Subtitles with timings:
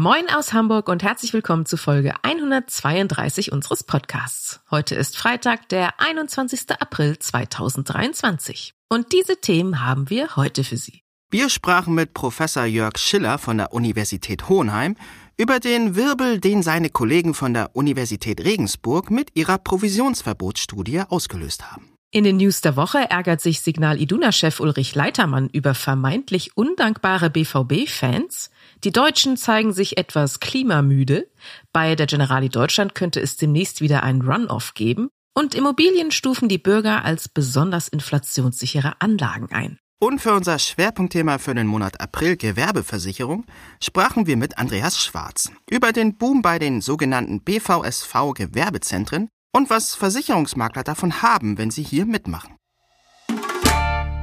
[0.00, 4.60] Moin aus Hamburg und herzlich willkommen zu Folge 132 unseres Podcasts.
[4.70, 6.70] Heute ist Freitag, der 21.
[6.78, 8.74] April 2023.
[8.88, 11.02] Und diese Themen haben wir heute für Sie.
[11.32, 14.94] Wir sprachen mit Professor Jörg Schiller von der Universität Hohenheim
[15.36, 21.98] über den Wirbel, den seine Kollegen von der Universität Regensburg mit ihrer Provisionsverbotsstudie ausgelöst haben.
[22.10, 28.50] In den News der Woche ärgert sich Signal Iduna-Chef Ulrich Leitermann über vermeintlich undankbare BVB-Fans.
[28.84, 31.28] Die Deutschen zeigen sich etwas klimamüde.
[31.72, 35.08] Bei der Generali Deutschland könnte es demnächst wieder einen Run-Off geben.
[35.34, 39.78] Und Immobilien stufen die Bürger als besonders inflationssichere Anlagen ein.
[40.00, 43.44] Und für unser Schwerpunktthema für den Monat April Gewerbeversicherung
[43.82, 49.96] sprachen wir mit Andreas Schwarz über den Boom bei den sogenannten BVSV Gewerbezentren und was
[49.96, 52.54] Versicherungsmakler davon haben, wenn sie hier mitmachen.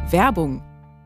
[0.10, 0.64] Werbung.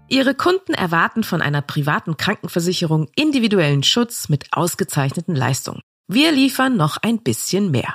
[0.10, 5.82] Ihre Kunden erwarten von einer privaten Krankenversicherung individuellen Schutz mit ausgezeichneten Leistungen.
[6.08, 7.94] Wir liefern noch ein bisschen mehr.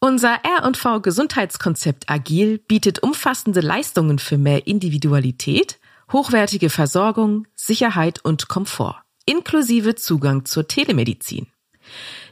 [0.00, 5.78] Unser R&V Gesundheitskonzept Agil bietet umfassende Leistungen für mehr Individualität,
[6.12, 11.46] hochwertige Versorgung, Sicherheit und Komfort, inklusive Zugang zur Telemedizin.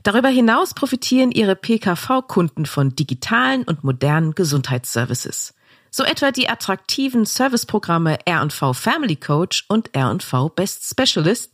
[0.02, 5.54] Darüber hinaus profitieren ihre PKV-Kunden von digitalen und modernen Gesundheitsservices.
[5.96, 11.52] So etwa die attraktiven Serviceprogramme R&V Family Coach und R&V Best Specialist,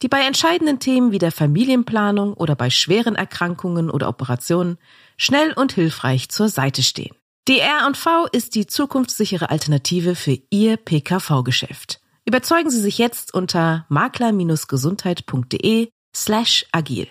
[0.00, 4.78] die bei entscheidenden Themen wie der Familienplanung oder bei schweren Erkrankungen oder Operationen
[5.18, 7.14] schnell und hilfreich zur Seite stehen.
[7.48, 12.00] Die R&V ist die zukunftssichere Alternative für Ihr PKV-Geschäft.
[12.24, 17.08] Überzeugen Sie sich jetzt unter makler-gesundheit.de slash agil.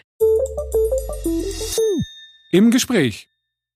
[2.52, 3.31] Im Gespräch.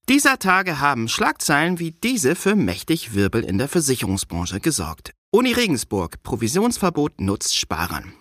[0.08, 5.16] Dieser Tage haben Schlagzeilen wie diese für mächtig Wirbel in der Versicherungsbranche gesorgt.
[5.32, 8.14] Uni Regensburg, Provisionsverbot nutzt Sparern.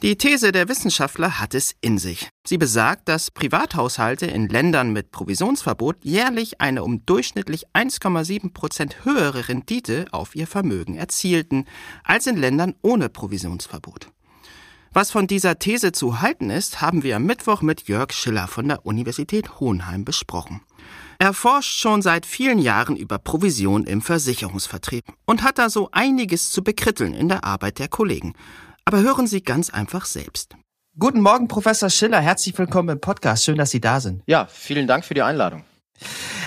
[0.00, 2.28] Die These der Wissenschaftler hat es in sich.
[2.46, 9.48] Sie besagt, dass Privathaushalte in Ländern mit Provisionsverbot jährlich eine um durchschnittlich 1,7 Prozent höhere
[9.48, 11.64] Rendite auf ihr Vermögen erzielten
[12.04, 14.12] als in Ländern ohne Provisionsverbot.
[14.92, 18.68] Was von dieser These zu halten ist, haben wir am Mittwoch mit Jörg Schiller von
[18.68, 20.60] der Universität Hohenheim besprochen.
[21.20, 26.52] Er forscht schon seit vielen Jahren über Provision im Versicherungsvertrieb und hat da so einiges
[26.52, 28.34] zu bekritteln in der Arbeit der Kollegen.
[28.84, 30.54] Aber hören Sie ganz einfach selbst.
[30.96, 32.20] Guten Morgen, Professor Schiller.
[32.20, 33.44] Herzlich willkommen im Podcast.
[33.44, 34.22] Schön, dass Sie da sind.
[34.28, 35.64] Ja, vielen Dank für die Einladung.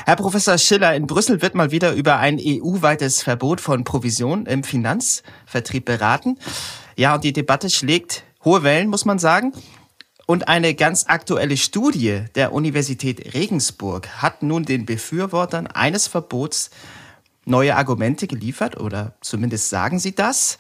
[0.06, 4.64] Herr Professor Schiller, in Brüssel wird mal wieder über ein EU-weites Verbot von Provision im
[4.64, 6.40] Finanzvertrieb beraten.
[6.96, 9.52] Ja, und die Debatte schlägt hohe Wellen, muss man sagen.
[10.32, 16.70] Und eine ganz aktuelle Studie der Universität Regensburg hat nun den Befürwortern eines Verbots
[17.44, 20.58] neue Argumente geliefert, oder zumindest sagen sie das.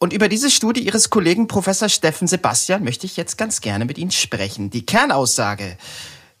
[0.00, 3.96] Und über diese Studie Ihres Kollegen Professor Steffen Sebastian möchte ich jetzt ganz gerne mit
[3.96, 4.70] Ihnen sprechen.
[4.70, 5.78] Die Kernaussage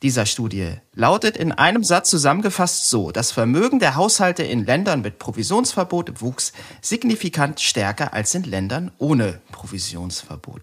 [0.02, 5.20] dieser Studie lautet in einem Satz zusammengefasst so, das Vermögen der Haushalte in Ländern mit
[5.20, 10.62] Provisionsverbot wuchs signifikant stärker als in Ländern ohne Provisionsverbot.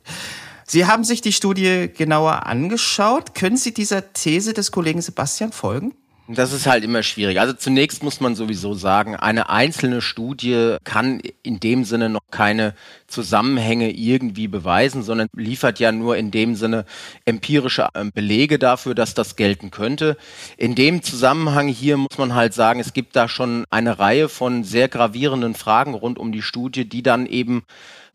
[0.69, 3.33] Sie haben sich die Studie genauer angeschaut.
[3.33, 5.93] Können Sie dieser These des Kollegen Sebastian folgen?
[6.29, 7.39] Das ist halt immer schwierig.
[7.39, 12.73] Also zunächst muss man sowieso sagen, eine einzelne Studie kann in dem Sinne noch keine
[13.07, 16.83] Zusammenhänge irgendwie beweisen, sondern liefert ja nur in dem Sinne
[17.23, 20.17] empirische ähm, Belege dafür, dass das gelten könnte.
[20.57, 24.65] In dem Zusammenhang hier muss man halt sagen, es gibt da schon eine Reihe von
[24.65, 27.63] sehr gravierenden Fragen rund um die Studie, die dann eben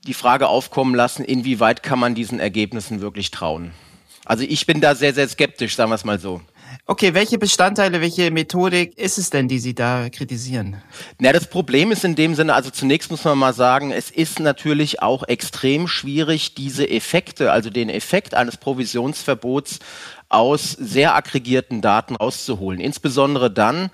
[0.06, 3.72] die Frage aufkommen lassen, inwieweit kann man diesen Ergebnissen wirklich trauen.
[4.24, 6.40] Also ich bin da sehr, sehr skeptisch, sagen wir es mal so.
[6.86, 10.82] Okay, welche Bestandteile, welche Methodik ist es denn, die Sie da kritisieren?
[11.18, 14.40] Na, das Problem ist in dem Sinne, also zunächst muss man mal sagen, es ist
[14.40, 19.80] natürlich auch extrem schwierig, diese Effekte, also den Effekt eines Provisionsverbots
[20.28, 22.80] aus sehr aggregierten Daten rauszuholen.
[22.80, 23.90] Insbesondere dann,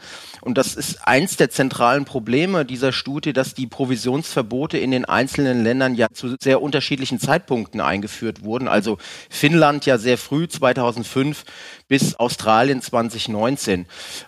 [0.48, 5.62] und das ist eins der zentralen Probleme dieser Studie, dass die Provisionsverbote in den einzelnen
[5.62, 8.66] Ländern ja zu sehr unterschiedlichen Zeitpunkten eingeführt wurden.
[8.66, 8.96] Also
[9.28, 11.44] Finnland ja sehr früh 2005
[11.86, 13.84] bis Australien 2019.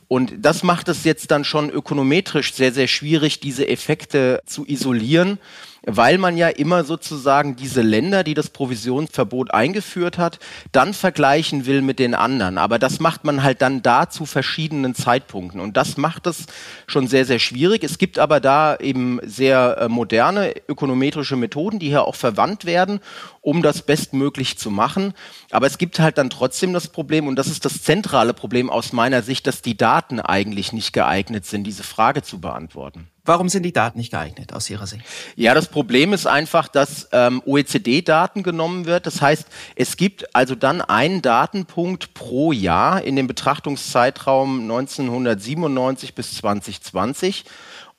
[0.09, 5.39] Und das macht es jetzt dann schon ökonometrisch sehr, sehr schwierig, diese Effekte zu isolieren
[5.87, 10.39] weil man ja immer sozusagen diese Länder, die das Provisionsverbot eingeführt hat,
[10.73, 12.59] dann vergleichen will mit den anderen.
[12.59, 15.61] Aber das macht man halt dann da zu verschiedenen Zeitpunkten.
[15.61, 16.47] Und das macht es
[16.87, 17.85] schon sehr, sehr schwierig.
[17.85, 23.01] Es gibt aber da eben sehr äh, moderne ökonometrische Methoden, die hier auch verwandt werden,
[23.41, 25.15] um das bestmöglich zu machen.
[25.51, 28.93] Aber es gibt halt dann trotzdem das Problem, und das ist das zentrale Problem aus
[28.93, 33.09] meiner Sicht, dass die Daten eigentlich nicht geeignet sind, diese Frage zu beantworten.
[33.31, 35.05] Warum sind die Daten nicht geeignet aus Ihrer Sicht?
[35.37, 39.07] Ja, das Problem ist einfach, dass ähm, OECD-Daten genommen wird.
[39.07, 39.47] Das heißt,
[39.77, 47.45] es gibt also dann einen Datenpunkt pro Jahr in dem Betrachtungszeitraum 1997 bis 2020.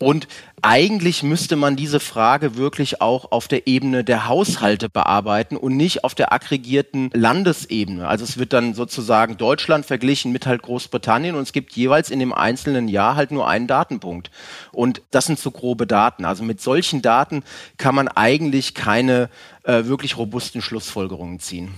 [0.02, 0.28] Und
[0.62, 6.04] eigentlich müsste man diese Frage wirklich auch auf der Ebene der Haushalte bearbeiten und nicht
[6.04, 8.08] auf der aggregierten Landesebene.
[8.08, 12.20] Also es wird dann sozusagen Deutschland verglichen mit halt Großbritannien und es gibt jeweils in
[12.20, 14.32] dem einzelnen Jahr halt nur einen Datenpunkt.
[14.72, 16.26] Und das sind so grobe Daten.
[16.26, 17.44] Also mit solchen Daten
[17.78, 19.30] kann man eigentlich keine
[19.64, 21.74] äh, wirklich robusten Schlussfolgerungen ziehen.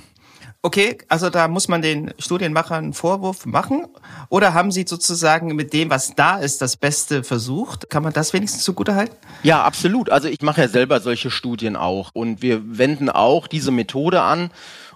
[0.65, 3.85] Okay, also da muss man den Studienmachern einen Vorwurf machen.
[4.29, 7.89] Oder haben Sie sozusagen mit dem, was da ist, das Beste versucht?
[7.89, 9.13] Kann man das wenigstens zugutehalten?
[9.43, 10.09] Ja, absolut.
[10.09, 12.11] Also ich mache ja selber solche Studien auch.
[12.13, 14.51] Und wir wenden auch diese Methode an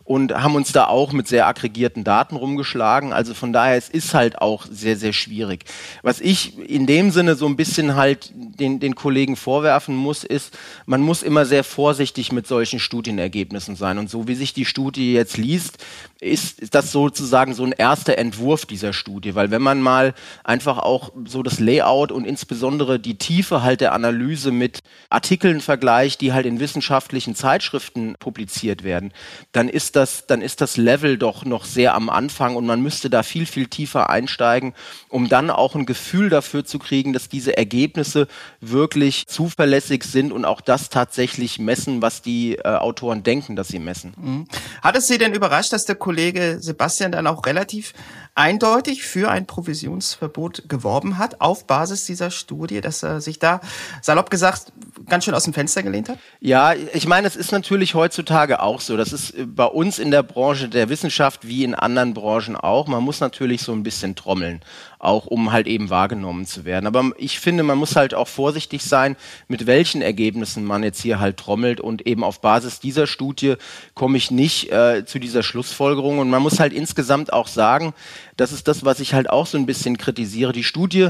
[0.07, 3.11] und haben uns da auch mit sehr aggregierten Daten rumgeschlagen.
[3.11, 5.65] Also von daher, es ist halt auch sehr, sehr schwierig.
[6.01, 10.57] Was ich in dem Sinne so ein bisschen halt den, den Kollegen vorwerfen muss, ist,
[10.85, 13.97] man muss immer sehr vorsichtig mit solchen Studienergebnissen sein.
[13.97, 15.83] Und so wie sich die Studie jetzt liest,
[16.21, 19.35] ist, ist das sozusagen so ein erster Entwurf dieser Studie.
[19.35, 20.13] Weil wenn man mal
[20.45, 26.21] einfach auch so das Layout und insbesondere die Tiefe halt der Analyse mit Artikeln vergleicht,
[26.21, 29.11] die halt in wissenschaftlichen Zeitschriften publiziert werden,
[29.51, 33.09] dann ist das, dann ist das Level doch noch sehr am Anfang und man müsste
[33.09, 34.73] da viel, viel tiefer einsteigen,
[35.09, 38.27] um dann auch ein Gefühl dafür zu kriegen, dass diese Ergebnisse
[38.61, 43.79] wirklich zuverlässig sind und auch das tatsächlich messen, was die äh, Autoren denken, dass sie
[43.79, 44.13] messen.
[44.15, 44.47] Mhm.
[44.81, 47.93] Hat es Sie denn überrascht, dass der Kollege Sebastian dann auch relativ
[48.37, 53.61] eindeutig für ein Provisionsverbot geworben hat, auf Basis dieser Studie, dass er sich da,
[54.01, 54.71] salopp gesagt,
[55.09, 56.19] ganz schön aus dem Fenster gelehnt hat?
[56.39, 58.95] Ja, ich meine, es ist natürlich heutzutage auch so.
[58.95, 62.87] Das ist bei uns in der Branche der Wissenschaft wie in anderen Branchen auch.
[62.87, 64.61] Man muss natürlich so ein bisschen trommeln,
[64.99, 66.87] auch um halt eben wahrgenommen zu werden.
[66.87, 69.15] Aber ich finde, man muss halt auch vorsichtig sein,
[69.47, 71.79] mit welchen Ergebnissen man jetzt hier halt trommelt.
[71.79, 73.55] Und eben auf Basis dieser Studie
[73.93, 76.19] komme ich nicht äh, zu dieser Schlussfolgerung.
[76.19, 77.93] Und man muss halt insgesamt auch sagen,
[78.37, 80.53] das ist das, was ich halt auch so ein bisschen kritisiere.
[80.53, 81.09] Die Studie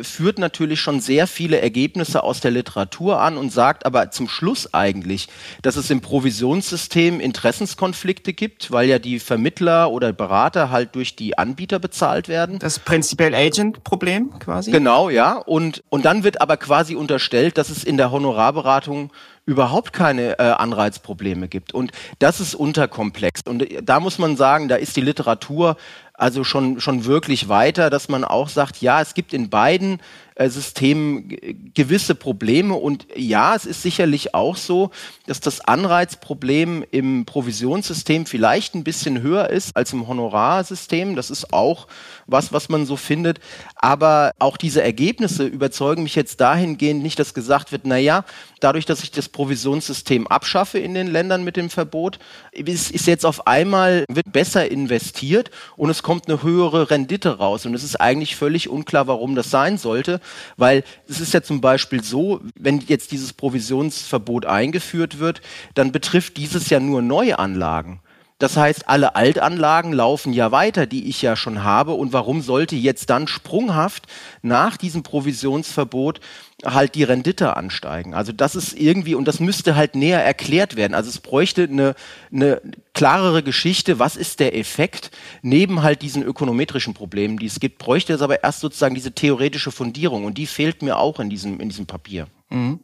[0.00, 4.72] führt natürlich schon sehr viele Ergebnisse aus der Literatur an und sagt aber zum Schluss
[4.72, 5.28] eigentlich,
[5.60, 11.36] dass es im Provisionssystem Interessenskonflikte gibt, weil ja die Vermittler oder Berater halt durch die
[11.36, 12.58] Anbieter bezahlt werden.
[12.58, 14.70] Das Principal Agent Problem quasi?
[14.70, 15.36] Genau, ja.
[15.36, 19.12] Und, und dann wird aber quasi unterstellt, dass es in der Honorarberatung
[19.44, 21.74] überhaupt keine äh, Anreizprobleme gibt.
[21.74, 23.42] Und das ist unterkomplex.
[23.44, 25.76] Und da muss man sagen, da ist die Literatur
[26.22, 29.98] also schon, schon wirklich weiter, dass man auch sagt, ja, es gibt in beiden
[30.34, 34.90] äh, Systemen gewisse Probleme und ja, es ist sicherlich auch so,
[35.26, 41.16] dass das Anreizproblem im Provisionssystem vielleicht ein bisschen höher ist als im Honorarsystem.
[41.16, 41.86] Das ist auch
[42.26, 43.40] was, was man so findet.
[43.76, 48.24] Aber auch diese Ergebnisse überzeugen mich jetzt dahingehend nicht, dass gesagt wird, na ja,
[48.60, 52.18] dadurch, dass ich das Provisionssystem abschaffe in den Ländern mit dem Verbot,
[52.52, 57.66] ist, ist jetzt auf einmal, wird besser investiert und es kommt eine höhere Rendite raus.
[57.66, 60.20] Und es ist eigentlich völlig unklar, warum das sein sollte,
[60.56, 65.42] weil es ist ja zum Beispiel so, wenn jetzt dieses Provisionsverbot eingeführt wird,
[65.74, 68.00] dann betrifft dieses ja nur Neuanlagen.
[68.42, 71.92] Das heißt, alle Altanlagen laufen ja weiter, die ich ja schon habe.
[71.92, 74.08] Und warum sollte jetzt dann sprunghaft
[74.42, 76.18] nach diesem Provisionsverbot
[76.64, 78.14] halt die Rendite ansteigen?
[78.14, 80.92] Also das ist irgendwie, und das müsste halt näher erklärt werden.
[80.92, 81.94] Also es bräuchte eine,
[82.32, 82.60] eine
[82.94, 88.12] klarere Geschichte, was ist der Effekt neben halt diesen ökonometrischen Problemen, die es gibt, bräuchte
[88.12, 90.24] es aber erst sozusagen diese theoretische Fundierung.
[90.24, 92.26] Und die fehlt mir auch in diesem, in diesem Papier.
[92.50, 92.80] Mhm.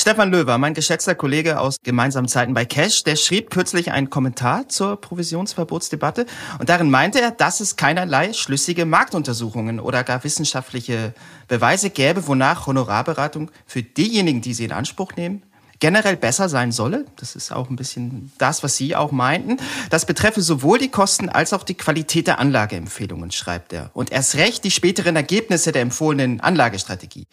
[0.00, 4.68] Stefan Löwer, mein geschätzter Kollege aus gemeinsamen Zeiten bei Cash, der schrieb kürzlich einen Kommentar
[4.68, 6.24] zur Provisionsverbotsdebatte
[6.60, 11.14] und darin meinte er, dass es keinerlei schlüssige Marktuntersuchungen oder gar wissenschaftliche
[11.48, 15.42] Beweise gäbe, wonach Honorarberatung für diejenigen, die sie in Anspruch nehmen,
[15.80, 17.04] generell besser sein solle.
[17.16, 19.58] Das ist auch ein bisschen das, was Sie auch meinten.
[19.90, 23.90] Das betreffe sowohl die Kosten als auch die Qualität der Anlageempfehlungen, schreibt er.
[23.94, 27.26] Und erst recht die späteren Ergebnisse der empfohlenen Anlagestrategie.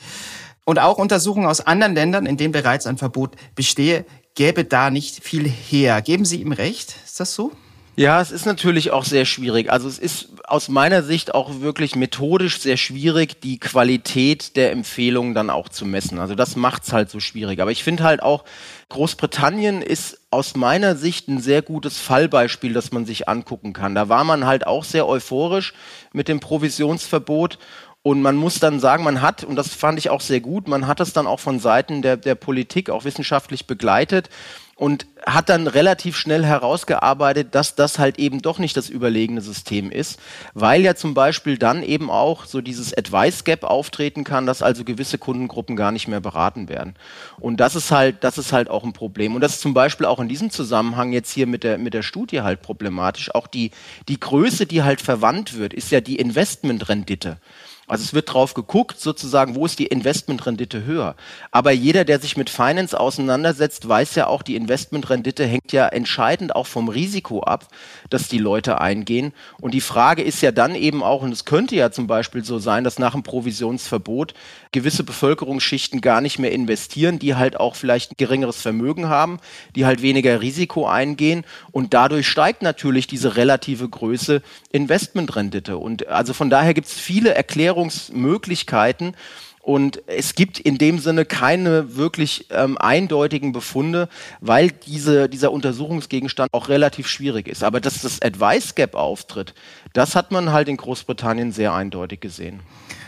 [0.65, 5.23] Und auch Untersuchungen aus anderen Ländern, in denen bereits ein Verbot bestehe, gäbe da nicht
[5.23, 6.01] viel her.
[6.01, 6.95] Geben Sie ihm recht?
[7.05, 7.51] Ist das so?
[7.97, 9.71] Ja, es ist natürlich auch sehr schwierig.
[9.71, 15.33] Also es ist aus meiner Sicht auch wirklich methodisch sehr schwierig, die Qualität der Empfehlungen
[15.33, 16.19] dann auch zu messen.
[16.19, 17.61] Also das macht's halt so schwierig.
[17.61, 18.43] Aber ich finde halt auch,
[18.89, 23.95] Großbritannien ist aus meiner Sicht ein sehr gutes Fallbeispiel, das man sich angucken kann.
[23.95, 25.73] Da war man halt auch sehr euphorisch
[26.11, 27.59] mit dem Provisionsverbot
[28.05, 30.85] und man muss dann sagen, man hat, und das fand ich auch sehr gut, man
[30.85, 34.29] hat es dann auch von Seiten der, der Politik auch wissenschaftlich begleitet
[34.75, 39.89] und hat dann relativ schnell herausgearbeitet, dass das halt eben doch nicht das überlegene System
[39.89, 40.19] ist,
[40.53, 44.83] weil ja zum Beispiel dann eben auch so dieses Advice Gap auftreten kann, dass also
[44.83, 46.93] gewisse Kundengruppen gar nicht mehr beraten werden.
[47.39, 49.33] Und das ist halt, das ist halt auch ein Problem.
[49.33, 52.03] Und das ist zum Beispiel auch in diesem Zusammenhang jetzt hier mit der, mit der
[52.03, 53.33] Studie halt problematisch.
[53.33, 53.71] Auch die,
[54.07, 57.37] die Größe, die halt verwandt wird, ist ja die Investmentrendite.
[57.87, 61.15] Also es wird drauf geguckt, sozusagen, wo ist die Investmentrendite höher.
[61.51, 66.55] Aber jeder, der sich mit Finance auseinandersetzt, weiß ja auch, die Investmentrendite hängt ja entscheidend
[66.55, 67.67] auch vom Risiko ab,
[68.09, 69.33] dass die Leute eingehen.
[69.61, 72.57] Und die Frage ist ja dann eben auch, und es könnte ja zum Beispiel so
[72.57, 74.33] sein, dass nach dem Provisionsverbot
[74.75, 79.39] gewisse Bevölkerungsschichten gar nicht mehr investieren, die halt auch vielleicht ein geringeres Vermögen haben,
[79.75, 81.45] die halt weniger Risiko eingehen.
[81.71, 84.41] Und dadurch steigt natürlich diese relative Größe
[84.71, 85.77] Investmentrendite.
[85.77, 89.15] Und also von daher gibt es viele Erklärungsmöglichkeiten.
[89.61, 94.09] Und es gibt in dem Sinne keine wirklich ähm, eindeutigen Befunde,
[94.41, 97.63] weil diese, dieser Untersuchungsgegenstand auch relativ schwierig ist.
[97.63, 99.55] Aber dass das Advice Gap auftritt,
[99.93, 102.59] das hat man halt in Großbritannien sehr eindeutig gesehen.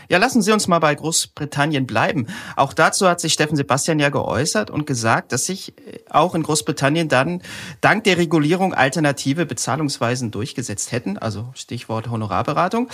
[0.08, 2.26] Ja, lassen Sie uns mal bei Großbritannien bleiben.
[2.56, 5.74] Auch dazu hat sich Steffen Sebastian ja geäußert und gesagt, dass sich
[6.08, 7.42] auch in Großbritannien dann
[7.82, 12.88] dank der Regulierung alternative Bezahlungsweisen durchgesetzt hätten, also Stichwort Honorarberatung.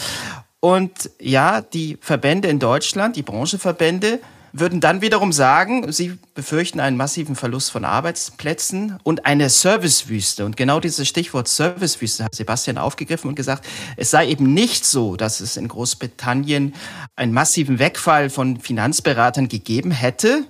[0.59, 4.19] Und ja, die Verbände in Deutschland, die Branchenverbände,
[4.57, 10.45] würden dann wiederum sagen, sie befürchten einen massiven Verlust von Arbeitsplätzen und eine Servicewüste.
[10.45, 15.17] Und genau dieses Stichwort Servicewüste hat Sebastian aufgegriffen und gesagt, es sei eben nicht so,
[15.17, 16.73] dass es in Großbritannien
[17.17, 20.45] einen massiven Wegfall von Finanzberatern gegeben hätte,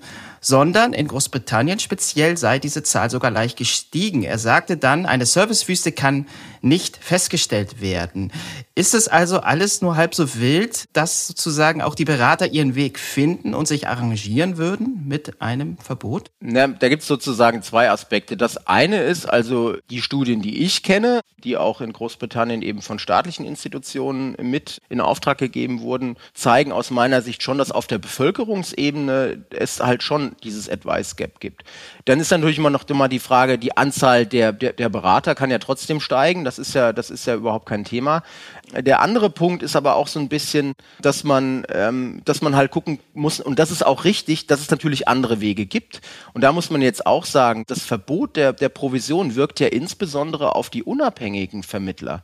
[0.44, 4.22] sondern in Großbritannien speziell sei diese Zahl sogar leicht gestiegen.
[4.22, 6.26] Er sagte dann, eine Servicewüste kann
[6.64, 8.32] nicht festgestellt werden.
[8.74, 12.98] Ist es also alles nur halb so wild, dass sozusagen auch die Berater ihren Weg
[12.98, 16.30] finden und sich arrangieren würden mit einem Verbot?
[16.40, 18.36] Na, da gibt es sozusagen zwei Aspekte.
[18.36, 22.98] Das eine ist also die Studien, die ich kenne, die auch in Großbritannien eben von
[22.98, 27.98] staatlichen Institutionen mit in Auftrag gegeben wurden, zeigen aus meiner Sicht schon, dass auf der
[27.98, 31.64] Bevölkerungsebene es halt schon dieses Advice Gap gibt.
[32.06, 35.50] Dann ist natürlich immer noch immer die Frage, die Anzahl der, der, der Berater kann
[35.50, 36.44] ja trotzdem steigen.
[36.56, 38.22] Das ist ja, das ist ja überhaupt kein Thema.
[38.72, 42.70] Der andere Punkt ist aber auch so ein bisschen, dass man, ähm, dass man halt
[42.70, 46.00] gucken muss, und das ist auch richtig, dass es natürlich andere Wege gibt.
[46.32, 50.54] Und da muss man jetzt auch sagen, das Verbot der, der Provision wirkt ja insbesondere
[50.54, 52.22] auf die unabhängigen Vermittler.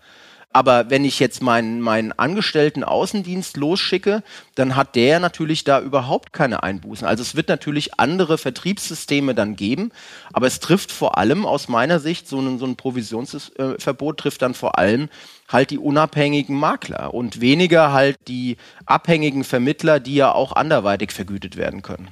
[0.53, 4.25] Aber wenn ich jetzt meinen, meinen Angestellten Außendienst losschicke,
[4.57, 7.07] dann hat der natürlich da überhaupt keine Einbußen.
[7.07, 9.93] Also es wird natürlich andere Vertriebssysteme dann geben,
[10.33, 14.55] aber es trifft vor allem aus meiner Sicht, so ein, so ein Provisionsverbot trifft dann
[14.55, 15.09] vor allem
[15.49, 21.57] halt die unabhängigen Makler und weniger halt die abhängigen Vermittler, die ja auch anderweitig vergütet
[21.57, 22.09] werden können.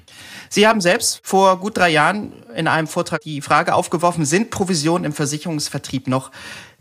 [0.49, 5.05] Sie haben selbst vor gut drei Jahren in einem Vortrag die Frage aufgeworfen, sind Provisionen
[5.05, 6.31] im Versicherungsvertrieb noch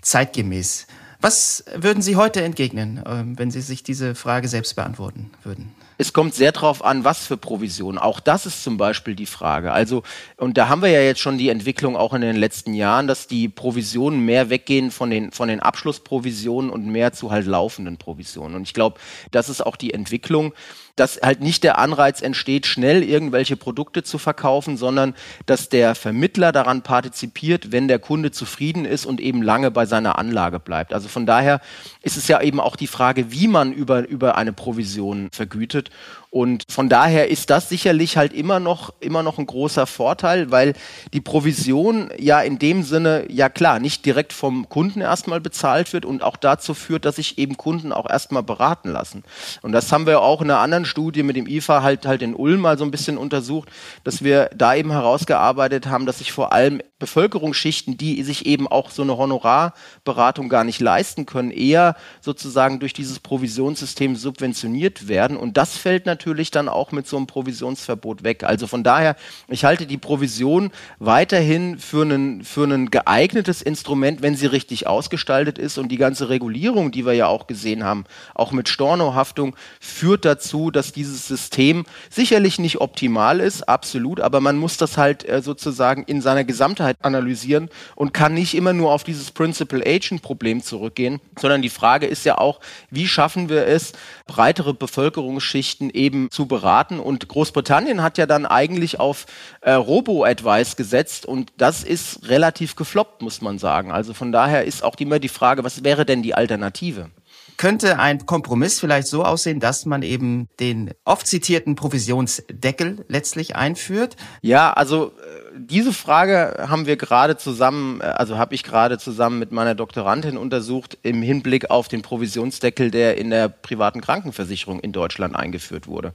[0.02, 0.86] zeitgemäß?
[1.28, 5.76] Was würden Sie heute entgegnen, ähm, wenn Sie sich diese Frage selbst beantworten würden?
[5.98, 7.98] Es kommt sehr darauf an, was für Provisionen.
[7.98, 9.74] Auch das ist zum Beispiel die Frage.
[9.74, 10.04] Also,
[10.38, 13.28] und da haben wir ja jetzt schon die Entwicklung auch in den letzten Jahren, dass
[13.28, 18.56] die Provisionen mehr weggehen von den, von den Abschlussprovisionen und mehr zu halt laufenden Provisionen.
[18.56, 18.98] Und ich glaube,
[19.32, 20.54] das ist auch die Entwicklung
[20.98, 25.14] dass halt nicht der Anreiz entsteht, schnell irgendwelche Produkte zu verkaufen, sondern
[25.46, 30.18] dass der Vermittler daran partizipiert, wenn der Kunde zufrieden ist und eben lange bei seiner
[30.18, 30.94] Anlage bleibt.
[30.94, 31.62] Also von daher
[32.02, 35.92] ist es ja eben auch die Frage, wie man über, über eine Provision vergütet.
[36.30, 40.74] Und von daher ist das sicherlich halt immer noch, immer noch ein großer Vorteil, weil
[41.14, 46.06] die Provision ja in dem Sinne, ja klar, nicht direkt vom Kunden erstmal bezahlt wird
[46.06, 49.24] und auch dazu führt, dass sich eben Kunden auch erstmal beraten lassen.
[49.62, 52.36] Und das haben wir auch in einer anderen Studie mit dem IFA halt, halt in
[52.36, 53.70] Ulm mal so ein bisschen untersucht,
[54.04, 58.90] dass wir da eben herausgearbeitet haben, dass sich vor allem Bevölkerungsschichten, die sich eben auch
[58.90, 65.38] so eine Honorarberatung gar nicht leisten können, eher sozusagen durch dieses Provisionssystem subventioniert werden.
[65.38, 68.44] Und das fällt natürlich dann auch mit so einem Provisionsverbot weg.
[68.44, 69.16] Also von daher,
[69.48, 75.60] ich halte die Provision weiterhin für ein, für ein geeignetes Instrument, wenn sie richtig ausgestaltet
[75.60, 75.78] ist.
[75.78, 80.72] Und die ganze Regulierung, die wir ja auch gesehen haben, auch mit Stornohaftung, führt dazu,
[80.72, 86.04] dass dieses System sicherlich nicht optimal ist, absolut, aber man muss das halt äh, sozusagen
[86.04, 91.62] in seiner Gesamtheit Gesamtheit analysieren und kann nicht immer nur auf dieses Principal-Agent-Problem zurückgehen, sondern
[91.62, 93.94] die Frage ist ja auch, wie schaffen wir es,
[94.26, 97.00] breitere Bevölkerungsschichten eben zu beraten.
[97.00, 99.26] Und Großbritannien hat ja dann eigentlich auf
[99.62, 103.92] äh, Robo-Advice gesetzt und das ist relativ gefloppt, muss man sagen.
[103.92, 107.10] Also von daher ist auch immer die Frage, was wäre denn die Alternative?
[107.58, 114.16] könnte ein Kompromiss vielleicht so aussehen, dass man eben den oft zitierten Provisionsdeckel letztlich einführt?
[114.42, 119.40] Ja, also äh, diese Frage haben wir gerade zusammen, äh, also habe ich gerade zusammen
[119.40, 124.92] mit meiner Doktorandin untersucht im Hinblick auf den Provisionsdeckel, der in der privaten Krankenversicherung in
[124.92, 126.14] Deutschland eingeführt wurde.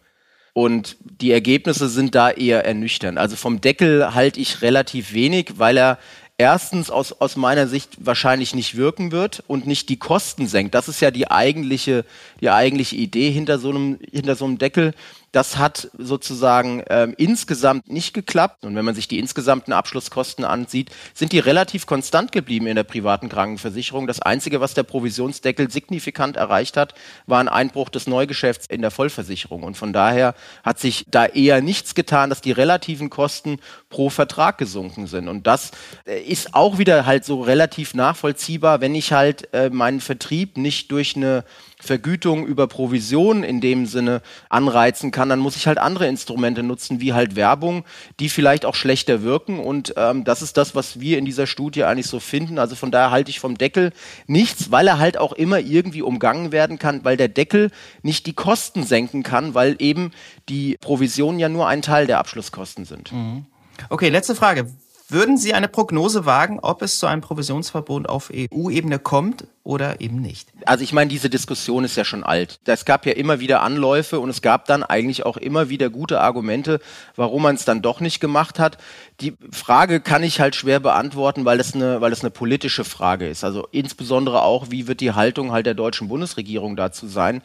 [0.55, 3.19] Und die Ergebnisse sind da eher ernüchternd.
[3.19, 5.99] Also vom Deckel halte ich relativ wenig, weil er
[6.37, 10.75] erstens aus, aus meiner Sicht wahrscheinlich nicht wirken wird und nicht die Kosten senkt.
[10.75, 12.05] Das ist ja die eigentliche,
[12.41, 14.93] die eigentliche Idee hinter so einem, hinter so einem Deckel.
[15.33, 18.65] Das hat sozusagen ähm, insgesamt nicht geklappt.
[18.65, 22.85] Und wenn man sich die insgesamten Abschlusskosten ansieht, sind die relativ konstant geblieben in der
[22.85, 24.07] privaten Krankenversicherung.
[24.07, 26.95] Das Einzige, was der Provisionsdeckel signifikant erreicht hat,
[27.27, 29.63] war ein Einbruch des Neugeschäfts in der Vollversicherung.
[29.63, 33.59] Und von daher hat sich da eher nichts getan, dass die relativen Kosten
[33.89, 35.29] pro Vertrag gesunken sind.
[35.29, 35.71] Und das
[36.07, 40.91] äh, ist auch wieder halt so relativ nachvollziehbar, wenn ich halt äh, meinen Vertrieb nicht
[40.91, 41.45] durch eine
[41.83, 47.01] Vergütung über Provision in dem Sinne anreizen kann, dann muss ich halt andere Instrumente nutzen,
[47.01, 47.85] wie halt Werbung,
[48.21, 49.59] die vielleicht auch schlechter wirken.
[49.59, 52.59] Und ähm, das ist das, was wir in dieser Studie eigentlich so finden.
[52.61, 53.93] Also von daher halte ich vom Deckel
[54.29, 57.73] nichts, weil er halt auch immer irgendwie umgangen werden kann, weil der Deckel
[58.03, 60.13] nicht die Kosten senken kann, weil eben
[60.49, 63.13] die Provisionen ja nur ein Teil der Abschlusskosten sind.
[63.13, 63.47] Mhm.
[63.89, 64.71] Okay, letzte Frage.
[65.09, 70.21] Würden Sie eine Prognose wagen, ob es zu einem Provisionsverbot auf EU-Ebene kommt oder eben
[70.21, 70.49] nicht?
[70.67, 72.59] Also ich meine, diese Diskussion ist ja schon alt.
[72.65, 76.21] Es gab ja immer wieder Anläufe und es gab dann eigentlich auch immer wieder gute
[76.21, 76.81] Argumente,
[77.15, 78.79] warum man es dann doch nicht gemacht hat.
[79.21, 83.29] Die Frage kann ich halt schwer beantworten, weil das eine, weil das eine politische Frage
[83.29, 83.45] ist.
[83.45, 87.43] Also insbesondere auch, wie wird die Haltung halt der deutschen Bundesregierung dazu sein?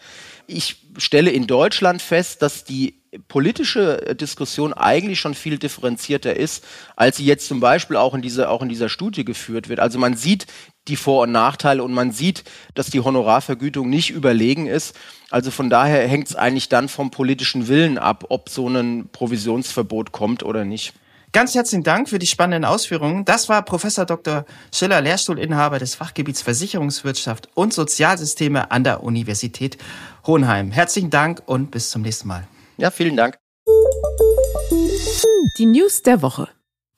[0.47, 2.95] Ich stelle in Deutschland fest, dass die
[3.27, 6.63] politische Diskussion eigentlich schon viel differenzierter ist,
[6.95, 9.79] als sie jetzt zum Beispiel auch in, dieser auch in dieser Studie geführt wird.
[9.79, 10.47] Also man sieht
[10.87, 14.95] die Vor- und Nachteile und man sieht, dass die Honorarvergütung nicht überlegen ist.
[15.29, 20.11] Also von daher hängt es eigentlich dann vom politischen Willen ab, ob so ein Provisionsverbot
[20.11, 20.93] kommt oder nicht.
[21.33, 23.25] Ganz herzlichen Dank für die spannenden Ausführungen.
[23.25, 24.45] Das war Professor Dr.
[24.73, 29.77] Schiller, Lehrstuhlinhaber des Fachgebiets Versicherungswirtschaft und Sozialsysteme an der Universität
[30.25, 30.71] Hohenheim.
[30.71, 32.47] Herzlichen Dank und bis zum nächsten Mal.
[32.77, 33.37] Ja, vielen Dank.
[35.57, 36.47] Die News der Woche.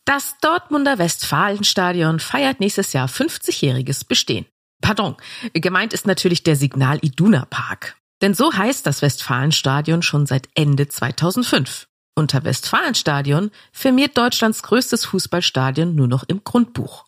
[0.09, 4.47] Das Dortmunder Westfalenstadion feiert nächstes Jahr 50-jähriges Bestehen.
[4.81, 5.15] Pardon,
[5.53, 7.95] gemeint ist natürlich der Signal Iduna Park.
[8.23, 11.87] Denn so heißt das Westfalenstadion schon seit Ende 2005.
[12.15, 17.05] Unter Westfalenstadion firmiert Deutschlands größtes Fußballstadion nur noch im Grundbuch.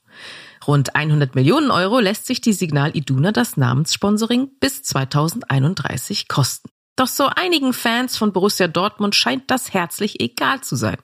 [0.68, 6.70] Rund 100 Millionen Euro lässt sich die Signal Iduna das Namenssponsoring bis 2031 kosten.
[7.02, 10.98] Doch so einigen Fans von Borussia Dortmund scheint das herzlich egal zu sein.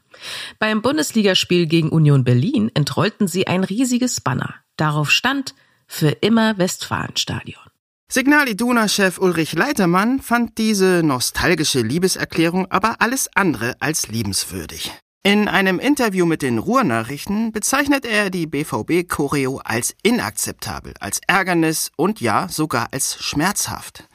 [0.59, 4.53] Beim Bundesligaspiel gegen Union Berlin entrollten sie ein riesiges Banner.
[4.75, 5.55] Darauf stand
[5.87, 7.63] für immer Westfalenstadion.
[8.11, 14.91] Signal Iduna-Chef Ulrich Leitermann fand diese nostalgische Liebeserklärung aber alles andere als liebenswürdig.
[15.23, 22.21] In einem Interview mit den Ruhrnachrichten bezeichnet er die BVB-Choreo als inakzeptabel, als Ärgernis und
[22.21, 24.06] ja sogar als schmerzhaft.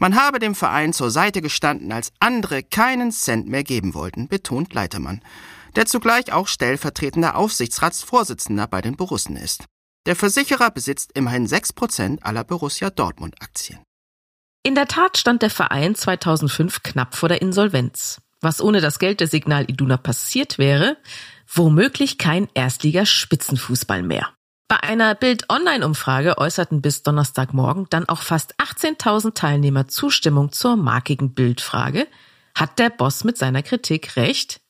[0.00, 4.72] Man habe dem Verein zur Seite gestanden, als andere keinen Cent mehr geben wollten, betont
[4.72, 5.20] Leitermann,
[5.76, 9.66] der zugleich auch stellvertretender Aufsichtsratsvorsitzender bei den Borussen ist.
[10.06, 13.78] Der Versicherer besitzt immerhin 6% aller Borussia Dortmund Aktien.
[14.62, 18.22] In der Tat stand der Verein 2005 knapp vor der Insolvenz.
[18.40, 20.96] Was ohne das Geld der Signal Iduna passiert wäre,
[21.46, 24.32] womöglich kein Erstligaspitzenfußball mehr.
[24.70, 32.06] Bei einer Bild-Online-Umfrage äußerten bis Donnerstagmorgen dann auch fast 18.000 Teilnehmer Zustimmung zur markigen Bildfrage.
[32.54, 34.60] Hat der Boss mit seiner Kritik recht?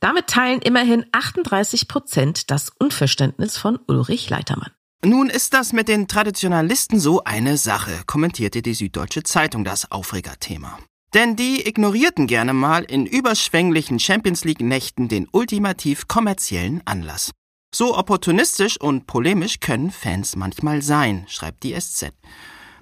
[0.00, 4.72] Damit teilen immerhin 38 Prozent das Unverständnis von Ulrich Leitermann.
[5.04, 10.76] Nun ist das mit den Traditionalisten so eine Sache, kommentierte die Süddeutsche Zeitung das Aufregerthema.
[11.14, 17.30] Denn die ignorierten gerne mal in überschwänglichen Champions League Nächten den ultimativ kommerziellen Anlass.
[17.78, 22.10] So opportunistisch und polemisch können Fans manchmal sein, schreibt die SZ.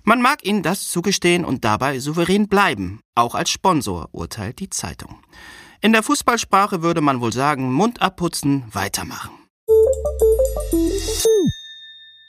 [0.05, 5.19] Man mag ihnen das zugestehen und dabei souverän bleiben, auch als Sponsor, urteilt die Zeitung.
[5.81, 9.33] In der Fußballsprache würde man wohl sagen, Mund abputzen, weitermachen.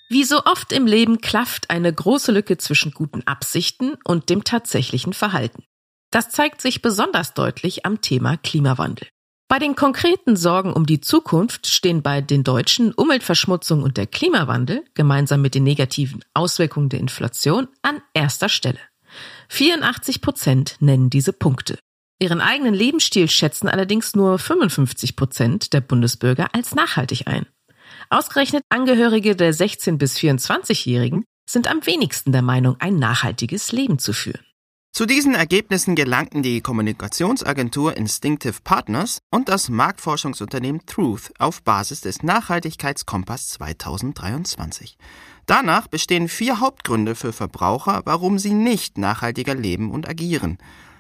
[0.10, 5.13] Wie so oft im Leben klafft eine große Lücke zwischen guten Absichten und dem tatsächlichen
[5.13, 5.65] Verhalten.
[6.10, 9.08] Das zeigt sich besonders deutlich am Thema Klimawandel.
[9.47, 14.84] Bei den konkreten Sorgen um die Zukunft stehen bei den Deutschen Umweltverschmutzung und der Klimawandel
[14.95, 18.79] gemeinsam mit den negativen Auswirkungen der Inflation an erster Stelle.
[19.49, 21.77] 84 Prozent nennen diese Punkte.
[22.19, 27.45] Ihren eigenen Lebensstil schätzen allerdings nur 55 Prozent der Bundesbürger als nachhaltig ein.
[28.10, 34.12] Ausgerechnet Angehörige der 16 bis 24-Jährigen sind am wenigsten der Meinung, ein nachhaltiges Leben zu
[34.12, 34.43] führen.
[34.95, 42.23] Zu diesen Ergebnissen gelangten die Kommunikationsagentur Instinctive Partners und das Marktforschungsunternehmen Truth auf Basis des
[42.23, 44.95] Nachhaltigkeitskompass 2023.
[45.47, 50.60] Danach bestehen vier Hauptgründe für Verbraucher, warum sie nicht nachhaltiger leben und agieren.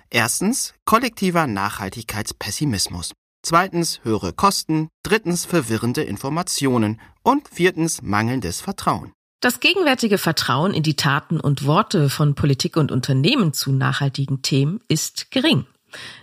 [0.09, 3.13] Erstens kollektiver Nachhaltigkeitspessimismus.
[3.43, 4.89] Zweitens höhere Kosten.
[5.03, 6.99] Drittens verwirrende Informationen.
[7.23, 9.13] Und viertens mangelndes Vertrauen.
[9.45, 14.79] Das gegenwärtige Vertrauen in die Taten und Worte von Politik und Unternehmen zu nachhaltigen Themen
[14.87, 15.67] ist gering.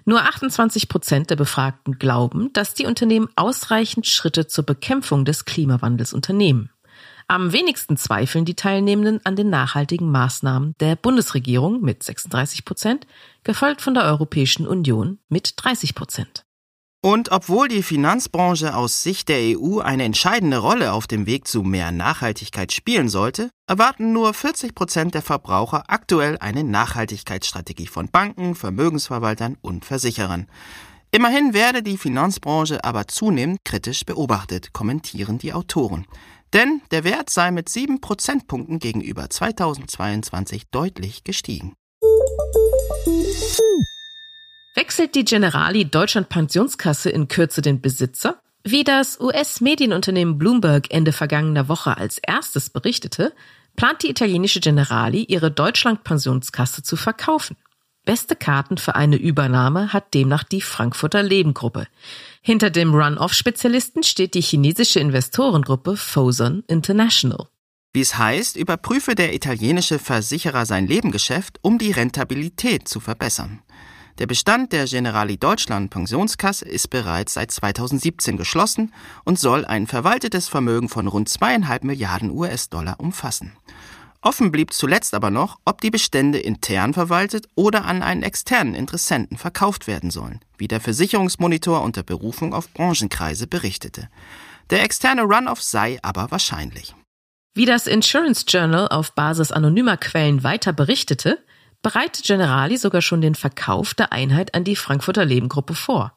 [0.04, 6.12] Nur 28 Prozent der Befragten glauben, dass die Unternehmen ausreichend Schritte zur Bekämpfung des Klimawandels
[6.12, 6.70] unternehmen.
[7.28, 13.06] Am wenigsten zweifeln die Teilnehmenden an den nachhaltigen Maßnahmen der Bundesregierung mit 36 Prozent,
[13.44, 16.44] gefolgt von der Europäischen Union mit 30 Prozent.
[17.04, 21.64] Und obwohl die Finanzbranche aus Sicht der EU eine entscheidende Rolle auf dem Weg zu
[21.64, 28.54] mehr Nachhaltigkeit spielen sollte, erwarten nur 40 Prozent der Verbraucher aktuell eine Nachhaltigkeitsstrategie von Banken,
[28.54, 30.46] Vermögensverwaltern und Versicherern.
[31.10, 36.06] Immerhin werde die Finanzbranche aber zunehmend kritisch beobachtet, kommentieren die Autoren.
[36.52, 41.74] Denn der Wert sei mit sieben Prozentpunkten gegenüber 2022 deutlich gestiegen.
[44.74, 48.40] Wechselt die Generali Deutschland Pensionskasse in Kürze den Besitzer?
[48.64, 53.35] Wie das US-Medienunternehmen Bloomberg Ende vergangener Woche als erstes berichtete,
[53.76, 57.56] plant die italienische Generali, ihre Deutschland-Pensionskasse zu verkaufen.
[58.06, 61.87] Beste Karten für eine Übernahme hat demnach die Frankfurter Lebengruppe.
[62.40, 67.46] Hinter dem Run-Off-Spezialisten steht die chinesische Investorengruppe Fosun International.
[67.92, 73.62] Wie es heißt, überprüfe der italienische Versicherer sein Lebengeschäft, um die Rentabilität zu verbessern.
[74.18, 78.92] Der Bestand der Generali Deutschland Pensionskasse ist bereits seit 2017 geschlossen
[79.25, 83.53] und soll ein verwaltetes Vermögen von rund zweieinhalb Milliarden US-Dollar umfassen.
[84.20, 89.37] Offen blieb zuletzt aber noch, ob die Bestände intern verwaltet oder an einen externen Interessenten
[89.37, 94.09] verkauft werden sollen, wie der Versicherungsmonitor unter Berufung auf Branchenkreise berichtete.
[94.70, 96.94] Der externe Run-off sei aber wahrscheinlich.
[97.55, 101.44] Wie das Insurance Journal auf Basis anonymer Quellen weiter berichtete,
[101.83, 106.16] bereitet Generali sogar schon den Verkauf der Einheit an die Frankfurter Lebengruppe vor.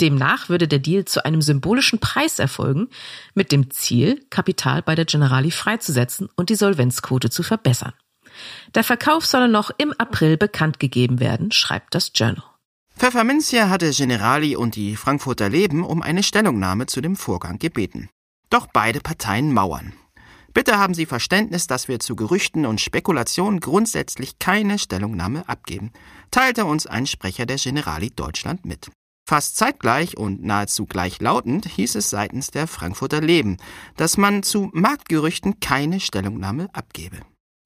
[0.00, 2.88] Demnach würde der Deal zu einem symbolischen Preis erfolgen,
[3.34, 7.94] mit dem Ziel, Kapital bei der Generali freizusetzen und die Solvenzquote zu verbessern.
[8.74, 12.44] Der Verkauf solle noch im April bekannt gegeben werden, schreibt das Journal.
[12.96, 18.08] Pfefferminzia hatte Generali und die Frankfurter Leben um eine Stellungnahme zu dem Vorgang gebeten.
[18.50, 19.92] Doch beide Parteien mauern.
[20.56, 25.92] Bitte haben Sie Verständnis, dass wir zu Gerüchten und Spekulationen grundsätzlich keine Stellungnahme abgeben,
[26.30, 28.90] teilte uns ein Sprecher der Generali Deutschland mit.
[29.28, 33.58] Fast zeitgleich und nahezu gleichlautend hieß es seitens der Frankfurter Leben,
[33.98, 37.18] dass man zu Marktgerüchten keine Stellungnahme abgebe.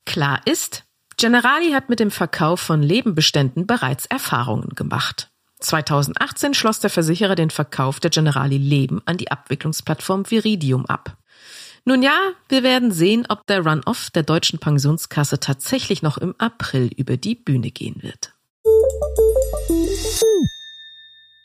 [0.05, 0.83] Klar ist,
[1.17, 5.31] Generali hat mit dem Verkauf von Lebenbeständen bereits Erfahrungen gemacht.
[5.61, 11.17] 2018 schloss der Versicherer den Verkauf der Generali Leben an die Abwicklungsplattform Viridium ab.
[11.85, 16.91] Nun ja, wir werden sehen, ob der Run-off der deutschen Pensionskasse tatsächlich noch im April
[16.97, 18.35] über die Bühne gehen wird.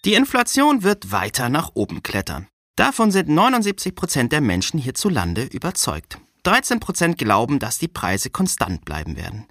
[0.05, 2.47] Die Inflation wird weiter nach oben klettern.
[2.75, 6.19] Davon sind 79 Prozent der Menschen hierzulande überzeugt.
[6.43, 9.47] 13 Prozent glauben, dass die Preise konstant bleiben werden.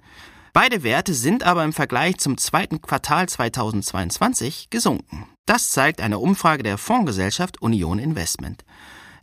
[0.53, 5.27] Beide Werte sind aber im Vergleich zum zweiten Quartal 2022 gesunken.
[5.45, 8.63] Das zeigt eine Umfrage der Fondsgesellschaft Union Investment.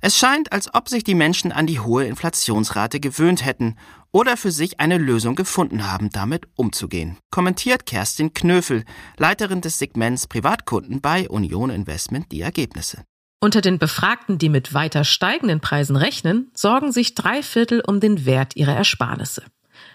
[0.04, 3.76] Es scheint, als ob sich die Menschen an die hohe Inflationsrate gewöhnt hätten
[4.10, 8.84] oder für sich eine Lösung gefunden haben, damit umzugehen, kommentiert Kerstin Knöfel,
[9.16, 13.04] Leiterin des Segments Privatkunden bei Union Investment, die Ergebnisse.
[13.38, 18.26] Unter den Befragten, die mit weiter steigenden Preisen rechnen, sorgen sich drei Viertel um den
[18.26, 19.44] Wert ihrer Ersparnisse.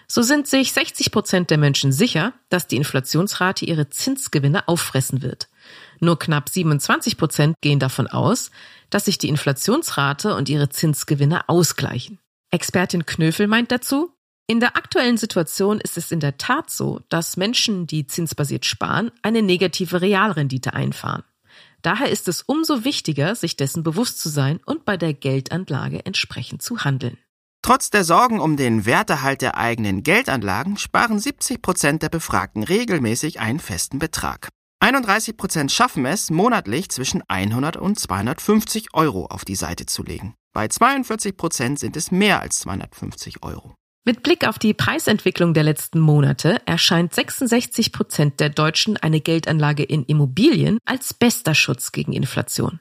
[0.06, 5.48] So sind sich 60 Prozent der Menschen sicher, dass die Inflationsrate ihre Zinsgewinne auffressen wird.
[6.00, 8.50] Nur knapp 27 Prozent gehen davon aus,
[8.90, 12.18] dass sich die Inflationsrate und ihre Zinsgewinne ausgleichen.
[12.50, 14.12] Expertin Knöfel meint dazu,
[14.46, 19.10] in der aktuellen Situation ist es in der Tat so, dass Menschen, die zinsbasiert sparen,
[19.20, 21.22] eine negative Realrendite einfahren.
[21.82, 26.62] Daher ist es umso wichtiger, sich dessen bewusst zu sein und bei der Geldanlage entsprechend
[26.62, 27.18] zu handeln.
[27.62, 33.40] Trotz der Sorgen um den Werterhalt der eigenen Geldanlagen sparen 70 Prozent der Befragten regelmäßig
[33.40, 34.48] einen festen Betrag.
[34.80, 40.34] 31 Prozent schaffen es, monatlich zwischen 100 und 250 Euro auf die Seite zu legen.
[40.54, 43.74] Bei 42 Prozent sind es mehr als 250 Euro.
[44.04, 49.82] Mit Blick auf die Preisentwicklung der letzten Monate erscheint 66 Prozent der Deutschen eine Geldanlage
[49.82, 52.80] in Immobilien als bester Schutz gegen Inflation.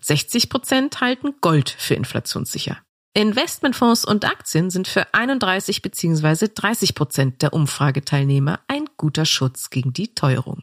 [0.00, 2.78] 60 Prozent halten Gold für inflationssicher.
[3.16, 6.48] Investmentfonds und Aktien sind für 31 bzw.
[6.52, 10.60] 30 Prozent der Umfrageteilnehmer ein guter Schutz gegen die Teuerung.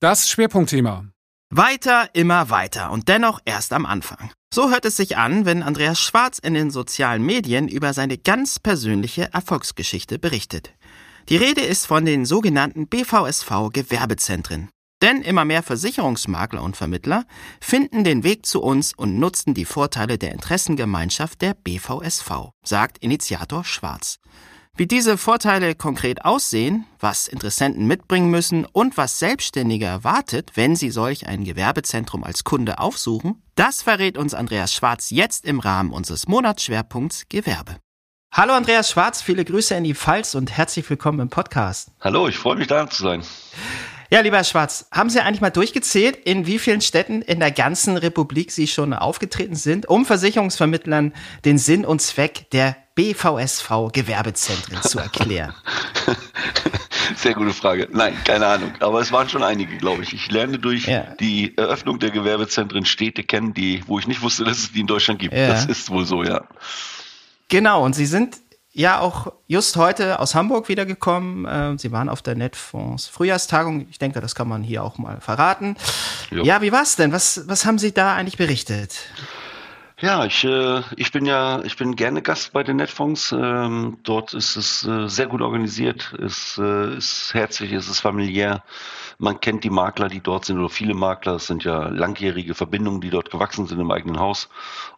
[0.00, 1.06] Das Schwerpunktthema.
[1.48, 4.30] Weiter, immer weiter und dennoch erst am Anfang.
[4.52, 8.58] So hört es sich an, wenn Andreas Schwarz in den sozialen Medien über seine ganz
[8.58, 10.74] persönliche Erfolgsgeschichte berichtet.
[11.30, 14.68] Die Rede ist von den sogenannten BVSV Gewerbezentren.
[15.00, 17.24] Denn immer mehr Versicherungsmakler und Vermittler
[17.62, 23.64] finden den Weg zu uns und nutzen die Vorteile der Interessengemeinschaft der BVSV, sagt Initiator
[23.64, 24.18] Schwarz.
[24.78, 30.90] Wie diese Vorteile konkret aussehen, was Interessenten mitbringen müssen und was Selbstständige erwartet, wenn sie
[30.90, 36.28] solch ein Gewerbezentrum als Kunde aufsuchen, das verrät uns Andreas Schwarz jetzt im Rahmen unseres
[36.28, 37.76] Monatsschwerpunkts Gewerbe.
[38.30, 41.90] Hallo Andreas Schwarz, viele Grüße in die Pfalz und herzlich willkommen im Podcast.
[42.02, 43.22] Hallo, ich freue mich da zu sein.
[44.08, 47.50] Ja, lieber Herr Schwarz, haben Sie eigentlich mal durchgezählt, in wie vielen Städten in der
[47.50, 51.12] ganzen Republik Sie schon aufgetreten sind, um Versicherungsvermittlern
[51.44, 55.54] den Sinn und Zweck der BVSV Gewerbezentren zu erklären?
[57.16, 57.88] Sehr gute Frage.
[57.90, 58.72] Nein, keine Ahnung.
[58.78, 60.12] Aber es waren schon einige, glaube ich.
[60.12, 61.14] Ich lerne durch ja.
[61.18, 64.86] die Eröffnung der Gewerbezentren Städte kennen, die, wo ich nicht wusste, dass es die in
[64.86, 65.34] Deutschland gibt.
[65.34, 65.48] Ja.
[65.48, 66.44] Das ist wohl so, ja.
[67.48, 67.84] Genau.
[67.84, 68.38] Und Sie sind
[68.76, 71.46] ja auch just heute aus Hamburg wiedergekommen.
[71.46, 73.86] Äh, Sie waren auf der Netfonds Frühjahrstagung.
[73.90, 75.76] Ich denke, das kann man hier auch mal verraten.
[76.30, 76.44] Jo.
[76.44, 77.12] Ja, wie war's denn?
[77.12, 78.98] Was, was haben Sie da eigentlich berichtet?
[79.98, 83.32] Ja, ich, äh, ich bin ja, ich bin gerne Gast bei den Netfonds.
[83.32, 88.62] Ähm, dort ist es äh, sehr gut organisiert, es äh, ist herzlich, es ist familiär.
[89.18, 91.34] Man kennt die Makler, die dort sind, oder viele Makler.
[91.34, 94.48] Es sind ja langjährige Verbindungen, die dort gewachsen sind im eigenen Haus.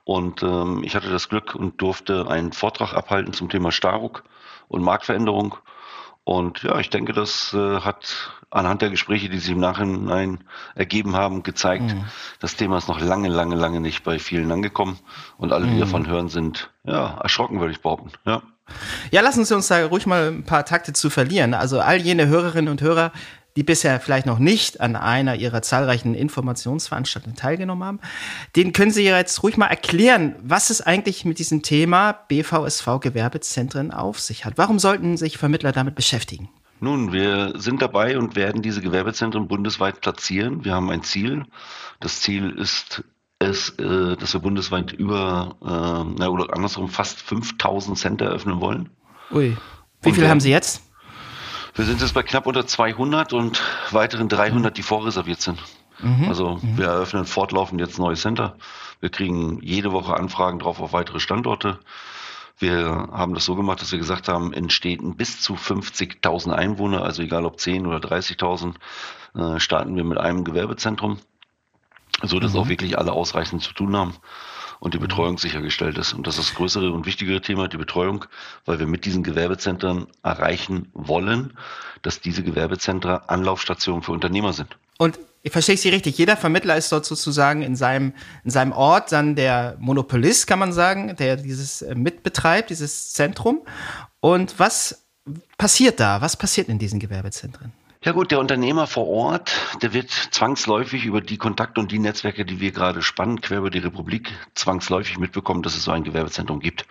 [0.05, 4.25] Und ähm, ich hatte das Glück und durfte einen Vortrag abhalten zum Thema Staruk
[4.69, 5.57] und Marktveränderung.
[6.25, 11.17] Und ja, ich denke, das äh, hat anhand der Gespräche, die sich im Nachhinein ergeben
[11.17, 12.05] haben, gezeigt, mhm.
[12.41, 14.99] das Thema ist noch lange, lange, lange nicht bei vielen angekommen.
[15.37, 15.81] Und alle, die mhm.
[15.81, 18.13] davon hören, sind ja erschrocken, würde ich behaupten.
[18.25, 18.43] Ja.
[19.11, 21.55] Ja, lassen Sie uns da ruhig mal ein paar Takte zu verlieren.
[21.55, 23.13] Also all jene Hörerinnen und Hörer,
[23.57, 28.01] die bisher vielleicht noch nicht an einer ihrer zahlreichen Informationsveranstaltungen teilgenommen haben,
[28.55, 33.91] denen können Sie jetzt ruhig mal erklären, was es eigentlich mit diesem Thema BVSV Gewerbezentren
[33.91, 34.55] auf sich hat.
[34.57, 36.49] Warum sollten sich Vermittler damit beschäftigen?
[36.81, 40.65] Nun, wir sind dabei und werden diese Gewerbezentren bundesweit platzieren.
[40.65, 41.45] Wir haben ein Ziel.
[41.99, 43.03] Das Ziel ist
[43.41, 45.57] es, äh, dass wir bundesweit über,
[46.21, 48.91] äh, oder andersrum fast 5000 Center eröffnen wollen.
[49.33, 49.57] Ui.
[50.03, 50.83] Wie viele haben Sie jetzt?
[51.79, 53.62] Wir sind jetzt bei knapp unter 200 und
[53.93, 55.62] weiteren 300, die vorreserviert sind.
[56.01, 56.25] Mhm.
[56.27, 56.77] Also mhm.
[56.77, 58.57] wir eröffnen fortlaufend jetzt neue Center.
[58.99, 61.79] Wir kriegen jede Woche Anfragen drauf auf weitere Standorte.
[62.59, 67.05] Wir haben das so gemacht, dass wir gesagt haben, in Städten bis zu 50.000 Einwohner,
[67.05, 68.75] also egal ob 10 oder 30.000,
[69.37, 71.21] äh, starten wir mit einem Gewerbezentrum,
[72.25, 72.59] so dass mhm.
[72.59, 74.14] auch wirklich alle ausreichend zu tun haben
[74.81, 76.12] und die Betreuung sichergestellt ist.
[76.12, 78.25] Und das ist das größere und wichtigere Thema, die Betreuung,
[78.64, 81.57] weil wir mit diesen Gewerbezentren erreichen wollen,
[82.03, 84.77] dass diese Gewerbezentren Anlaufstationen für Unternehmer sind.
[84.99, 88.12] Und ich verstehe Sie richtig, jeder Vermittler ist dort sozusagen in seinem,
[88.45, 93.62] in seinem Ort dann der Monopolist, kann man sagen, der dieses äh, mitbetreibt, dieses Zentrum.
[94.21, 95.07] Und was
[95.57, 96.21] passiert da?
[96.21, 97.73] Was passiert in diesen Gewerbezentren?
[98.05, 99.51] Ja gut, der Unternehmer vor Ort,
[99.83, 103.71] der wird zwangsläufig über die Kontakte und die Netzwerke, die wir gerade spannen, quer über
[103.71, 106.87] die Republik, zwangsläufig mitbekommen, dass es so ein Gewerbezentrum gibt.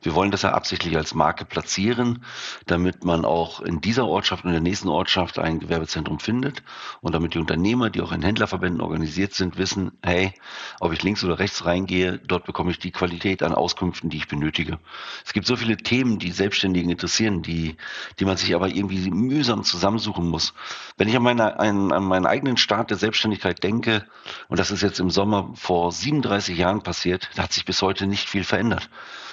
[0.00, 2.24] Wir wollen das ja absichtlich als Marke platzieren,
[2.66, 6.62] damit man auch in dieser Ortschaft und in der nächsten Ortschaft ein Gewerbezentrum findet
[7.00, 10.32] und damit die Unternehmer, die auch in Händlerverbänden organisiert sind, wissen, hey,
[10.78, 14.28] ob ich links oder rechts reingehe, dort bekomme ich die Qualität an Auskünften, die ich
[14.28, 14.78] benötige.
[15.24, 17.76] Es gibt so viele Themen, die Selbstständigen interessieren, die,
[18.20, 20.54] die man sich aber irgendwie mühsam zusammensuchen muss.
[20.96, 24.06] Wenn ich an, meine, an, an meinen eigenen Start der Selbstständigkeit denke,
[24.46, 28.06] und das ist jetzt im Sommer vor 37 Jahren passiert, da hat sich bis heute
[28.06, 28.88] nicht viel verändert.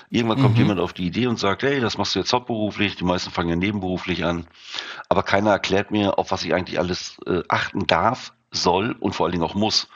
[0.09, 0.61] Irgendwann kommt mhm.
[0.61, 3.49] jemand auf die Idee und sagt, hey, das machst du jetzt hauptberuflich, die meisten fangen
[3.49, 4.47] ja nebenberuflich an.
[5.09, 9.25] Aber keiner erklärt mir, auf was ich eigentlich alles äh, achten darf, soll und vor
[9.25, 9.87] allen Dingen auch muss.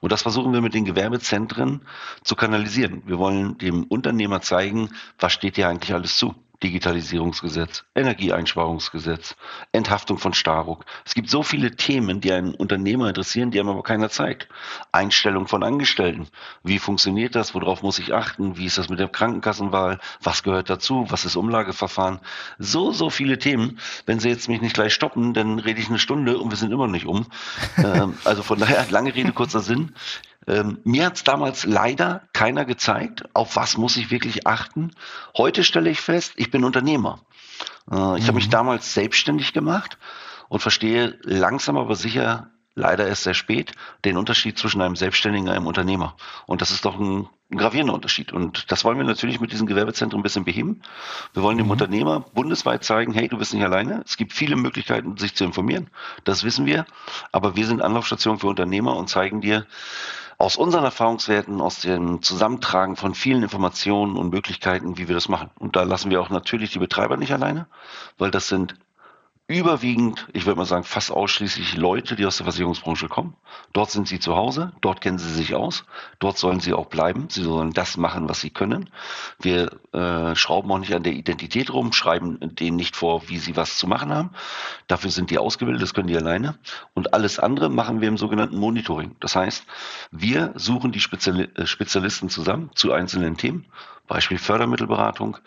[0.00, 1.82] Und das versuchen wir mit den Gewerbezentren
[2.22, 3.02] zu kanalisieren.
[3.06, 6.34] Wir wollen dem Unternehmer zeigen, was steht dir eigentlich alles zu.
[6.62, 9.36] Digitalisierungsgesetz, Energieeinsparungsgesetz,
[9.72, 10.84] Enthaftung von Staruk.
[11.04, 14.48] Es gibt so viele Themen, die einen Unternehmer interessieren, die einem aber keiner zeigt.
[14.92, 16.28] Einstellung von Angestellten.
[16.62, 17.54] Wie funktioniert das?
[17.54, 18.56] Worauf muss ich achten?
[18.56, 19.98] Wie ist das mit der Krankenkassenwahl?
[20.22, 21.06] Was gehört dazu?
[21.08, 22.20] Was ist Umlageverfahren?
[22.58, 23.78] So, so viele Themen.
[24.06, 26.72] Wenn Sie jetzt mich nicht gleich stoppen, dann rede ich eine Stunde und wir sind
[26.72, 27.26] immer noch nicht um.
[27.76, 29.94] Ähm, also von daher, lange Rede, kurzer Sinn.
[30.46, 34.92] Ähm, mir hat es damals leider keiner gezeigt, auf was muss ich wirklich achten.
[35.36, 37.20] Heute stelle ich fest, ich bin Unternehmer.
[37.90, 38.26] Äh, ich mhm.
[38.26, 39.98] habe mich damals selbstständig gemacht
[40.48, 43.72] und verstehe langsam aber sicher, leider erst sehr spät,
[44.04, 46.14] den Unterschied zwischen einem Selbstständigen und einem Unternehmer.
[46.46, 48.32] Und das ist doch ein, ein gravierender Unterschied.
[48.32, 50.82] Und das wollen wir natürlich mit diesem Gewerbezentrum ein bisschen beheben.
[51.32, 51.72] Wir wollen dem mhm.
[51.72, 54.02] Unternehmer bundesweit zeigen, hey, du bist nicht alleine.
[54.04, 55.88] Es gibt viele Möglichkeiten, sich zu informieren.
[56.24, 56.86] Das wissen wir.
[57.32, 59.66] Aber wir sind Anlaufstation für Unternehmer und zeigen dir,
[60.38, 65.50] aus unseren Erfahrungswerten, aus dem Zusammentragen von vielen Informationen und Möglichkeiten, wie wir das machen.
[65.58, 67.66] Und da lassen wir auch natürlich die Betreiber nicht alleine,
[68.18, 68.74] weil das sind
[69.48, 73.36] überwiegend, ich würde mal sagen, fast ausschließlich Leute, die aus der Versicherungsbranche kommen.
[73.72, 75.84] Dort sind sie zu Hause, dort kennen sie sich aus,
[76.18, 78.90] dort sollen sie auch bleiben, sie sollen das machen, was sie können.
[79.38, 83.54] Wir äh, schrauben auch nicht an der Identität rum, schreiben denen nicht vor, wie sie
[83.54, 84.30] was zu machen haben.
[84.88, 86.58] Dafür sind die ausgebildet, das können die alleine.
[86.94, 89.14] Und alles andere machen wir im sogenannten Monitoring.
[89.20, 89.64] Das heißt,
[90.10, 93.66] wir suchen die äh, Spezialisten zusammen zu einzelnen Themen
[94.06, 95.38] Beispiel Fördermittelberatung,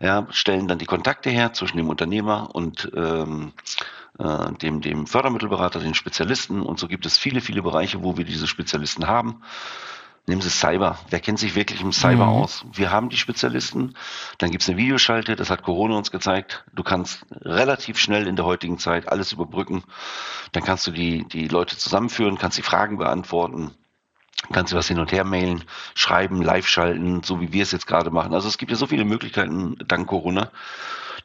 [0.00, 3.52] ja, stellen dann die Kontakte her zwischen dem Unternehmer und ähm,
[4.18, 6.62] äh, dem, dem Fördermittelberater, den Spezialisten.
[6.62, 9.42] Und so gibt es viele, viele Bereiche, wo wir diese Spezialisten haben.
[10.28, 10.98] Nehmen Sie Cyber.
[11.08, 12.32] Wer kennt sich wirklich im Cyber mhm.
[12.32, 12.64] aus?
[12.72, 13.94] Wir haben die Spezialisten.
[14.38, 16.64] Dann gibt es eine Videoschalte, das hat Corona uns gezeigt.
[16.74, 19.84] Du kannst relativ schnell in der heutigen Zeit alles überbrücken.
[20.50, 23.72] Dann kannst du die, die Leute zusammenführen, kannst die Fragen beantworten
[24.52, 27.86] kannst du was hin und her mailen, schreiben, live schalten, so wie wir es jetzt
[27.86, 28.34] gerade machen.
[28.34, 30.50] Also es gibt ja so viele Möglichkeiten dank Corona,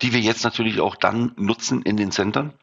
[0.01, 2.53] die wir jetzt natürlich auch dann nutzen in den Centern.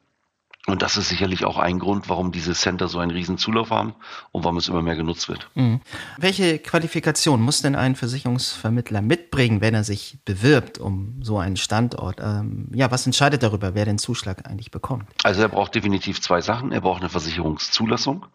[0.68, 3.94] Und das ist sicherlich auch ein Grund, warum diese Center so einen riesen Zulauf haben
[4.32, 5.48] und warum es immer mehr genutzt wird.
[5.54, 5.80] Mhm.
[6.18, 12.20] Welche Qualifikation muss denn ein Versicherungsvermittler mitbringen, wenn er sich bewirbt um so einen Standort?
[12.20, 15.06] Ähm, ja, was entscheidet darüber, wer den Zuschlag eigentlich bekommt?
[15.22, 16.70] Also er braucht definitiv zwei Sachen.
[16.70, 18.26] Er braucht eine Versicherungszulassung.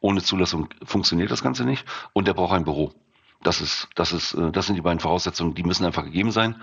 [0.00, 1.84] Ohne Zulassung funktioniert das Ganze nicht.
[2.14, 2.94] Und er braucht ein Büro.
[3.42, 6.62] Das ist, das ist, äh, das sind die beiden Voraussetzungen, die müssen einfach gegeben sein,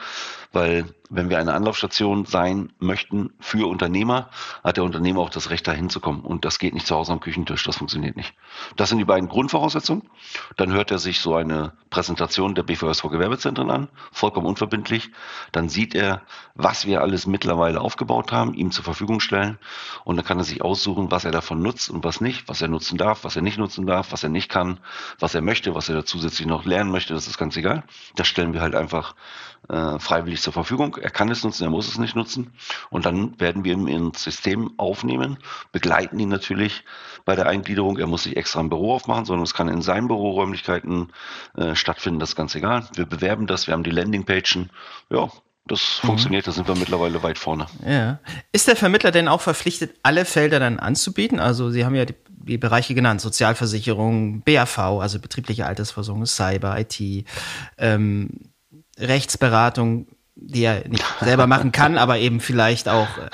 [0.51, 4.29] weil wenn wir eine Anlaufstation sein möchten für Unternehmer,
[4.63, 6.21] hat der Unternehmer auch das Recht, da hinzukommen.
[6.21, 8.35] Und das geht nicht zu Hause am Küchentisch, das funktioniert nicht.
[8.75, 10.03] Das sind die beiden Grundvoraussetzungen.
[10.55, 15.09] Dann hört er sich so eine Präsentation der BVSV Gewerbezentren an, vollkommen unverbindlich.
[15.51, 16.21] Dann sieht er,
[16.53, 19.57] was wir alles mittlerweile aufgebaut haben, ihm zur Verfügung stellen.
[20.03, 22.67] Und dann kann er sich aussuchen, was er davon nutzt und was nicht, was er
[22.67, 24.79] nutzen darf, was er nicht nutzen darf, was er nicht kann,
[25.17, 27.83] was er möchte, was er da zusätzlich noch lernen möchte, das ist ganz egal.
[28.15, 29.15] Das stellen wir halt einfach
[29.67, 30.95] äh, freiwillig zur Verfügung.
[30.95, 32.53] Er kann es nutzen, er muss es nicht nutzen.
[32.89, 35.37] Und dann werden wir ihn ins System aufnehmen,
[35.71, 36.83] begleiten ihn natürlich
[37.25, 37.97] bei der Eingliederung.
[37.97, 41.11] Er muss sich extra ein Büro aufmachen, sondern es kann in seinen Büroräumlichkeiten
[41.57, 42.87] äh, stattfinden, das ist ganz egal.
[42.95, 44.69] Wir bewerben das, wir haben die Landingpagen.
[45.09, 45.29] Ja,
[45.67, 46.07] das mhm.
[46.07, 47.67] funktioniert, da sind wir mittlerweile weit vorne.
[47.85, 48.19] Ja.
[48.51, 51.39] Ist der Vermittler denn auch verpflichtet, alle Felder dann anzubieten?
[51.39, 57.25] Also Sie haben ja die die Bereiche genannt, Sozialversicherung, BAV, also betriebliche Altersversorgung, Cyber, IT,
[57.77, 58.51] ähm,
[58.97, 63.29] Rechtsberatung, die er nicht selber machen kann, aber eben vielleicht auch äh,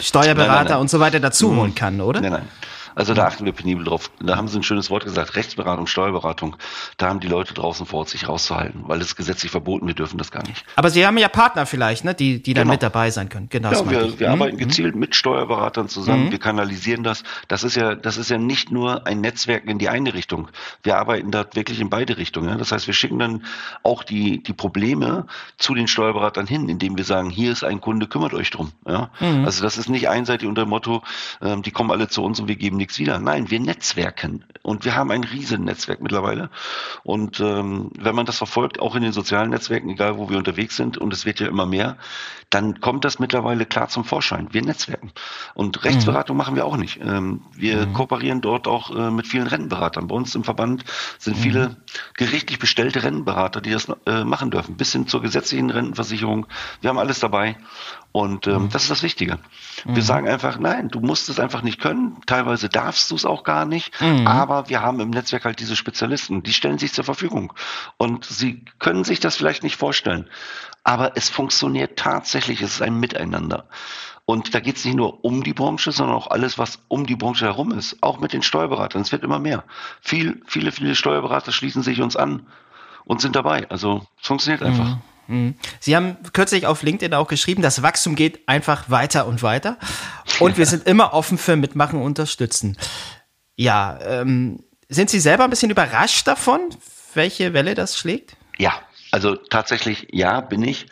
[0.00, 0.80] Steuerberater nein, nein, nein.
[0.80, 2.20] und so weiter dazu holen kann, oder?
[2.20, 2.48] Nein, nein.
[2.94, 4.10] Also da achten wir penibel drauf.
[4.20, 6.56] Da haben Sie ein schönes Wort gesagt, Rechtsberatung, Steuerberatung.
[6.96, 10.18] Da haben die Leute draußen vor Ort sich rauszuhalten, weil ist gesetzlich verboten, wir dürfen
[10.18, 10.64] das gar nicht.
[10.76, 12.74] Aber Sie haben ja Partner vielleicht, ne, die, die dann genau.
[12.74, 13.48] mit dabei sein können.
[13.48, 13.72] Genau.
[13.72, 14.34] Ja, wir, wir mhm.
[14.34, 16.30] arbeiten gezielt mit Steuerberatern zusammen, mhm.
[16.32, 17.22] wir kanalisieren das.
[17.48, 20.48] Das ist ja, das ist ja nicht nur ein Netzwerk in die eine Richtung.
[20.82, 22.48] Wir arbeiten da wirklich in beide Richtungen.
[22.48, 22.56] Ja?
[22.56, 23.44] Das heißt, wir schicken dann
[23.82, 25.26] auch die, die Probleme
[25.58, 28.72] zu den Steuerberatern hin, indem wir sagen, hier ist ein Kunde, kümmert euch drum.
[28.86, 29.10] Ja?
[29.20, 29.44] Mhm.
[29.44, 31.02] Also das ist nicht einseitig unter dem Motto,
[31.42, 33.18] ähm, die kommen alle zu uns und wir geben nichts wieder.
[33.18, 34.44] Nein, wir netzwerken.
[34.62, 36.50] Und wir haben ein riesen Netzwerk mittlerweile.
[37.02, 40.76] Und ähm, wenn man das verfolgt, auch in den sozialen Netzwerken, egal wo wir unterwegs
[40.76, 41.96] sind, und es wird ja immer mehr,
[42.50, 44.48] dann kommt das mittlerweile klar zum Vorschein.
[44.50, 45.12] Wir netzwerken.
[45.54, 46.38] Und Rechtsberatung mhm.
[46.38, 46.98] machen wir auch nicht.
[47.00, 47.92] Ähm, wir mhm.
[47.92, 50.08] kooperieren dort auch äh, mit vielen Rennberatern.
[50.08, 50.84] Bei uns im Verband
[51.18, 51.42] sind mhm.
[51.42, 51.76] viele
[52.14, 56.46] gerichtlich bestellte Rennberater, die das äh, machen dürfen, bis hin zur gesetzlichen Rentenversicherung.
[56.80, 57.56] Wir haben alles dabei.
[58.12, 58.68] Und ähm, mhm.
[58.70, 59.38] das ist das Wichtige.
[59.84, 60.00] Wir mhm.
[60.00, 62.16] sagen einfach, nein, du musst es einfach nicht können.
[62.26, 64.00] Teilweise darfst du es auch gar nicht.
[64.00, 64.26] Mhm.
[64.26, 67.52] Aber wir haben im Netzwerk halt diese Spezialisten, die stellen sich zur Verfügung.
[67.96, 70.28] Und sie können sich das vielleicht nicht vorstellen.
[70.84, 72.62] Aber es funktioniert tatsächlich.
[72.62, 73.66] Es ist ein Miteinander.
[74.24, 77.16] Und da geht es nicht nur um die Branche, sondern auch alles, was um die
[77.16, 77.96] Branche herum ist.
[78.00, 79.02] Auch mit den Steuerberatern.
[79.02, 79.64] Es wird immer mehr.
[80.00, 82.46] Viel, viele, viele Steuerberater schließen sich uns an
[83.04, 83.68] und sind dabei.
[83.70, 84.84] Also es funktioniert einfach.
[84.84, 85.02] Mhm.
[85.30, 85.54] Mhm.
[85.78, 89.78] Sie haben kürzlich auf LinkedIn auch geschrieben, das Wachstum geht einfach weiter und weiter.
[90.40, 92.76] Und wir sind immer offen für Mitmachen und Unterstützen.
[93.56, 96.60] Ja, ähm, sind Sie selber ein bisschen überrascht davon,
[97.14, 98.36] welche Welle das schlägt?
[98.58, 98.72] Ja,
[99.12, 100.86] also tatsächlich, ja, bin ich.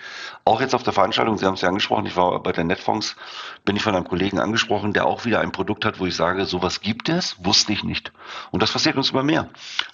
[0.45, 3.17] Auch jetzt auf der Veranstaltung, Sie haben es ja angesprochen, ich war bei der Netfonds,
[3.65, 6.45] bin ich von einem Kollegen angesprochen, der auch wieder ein Produkt hat, wo ich sage,
[6.47, 8.13] sowas gibt es, wusste ich nicht.
[8.51, 9.49] Und das passiert uns immer mehr.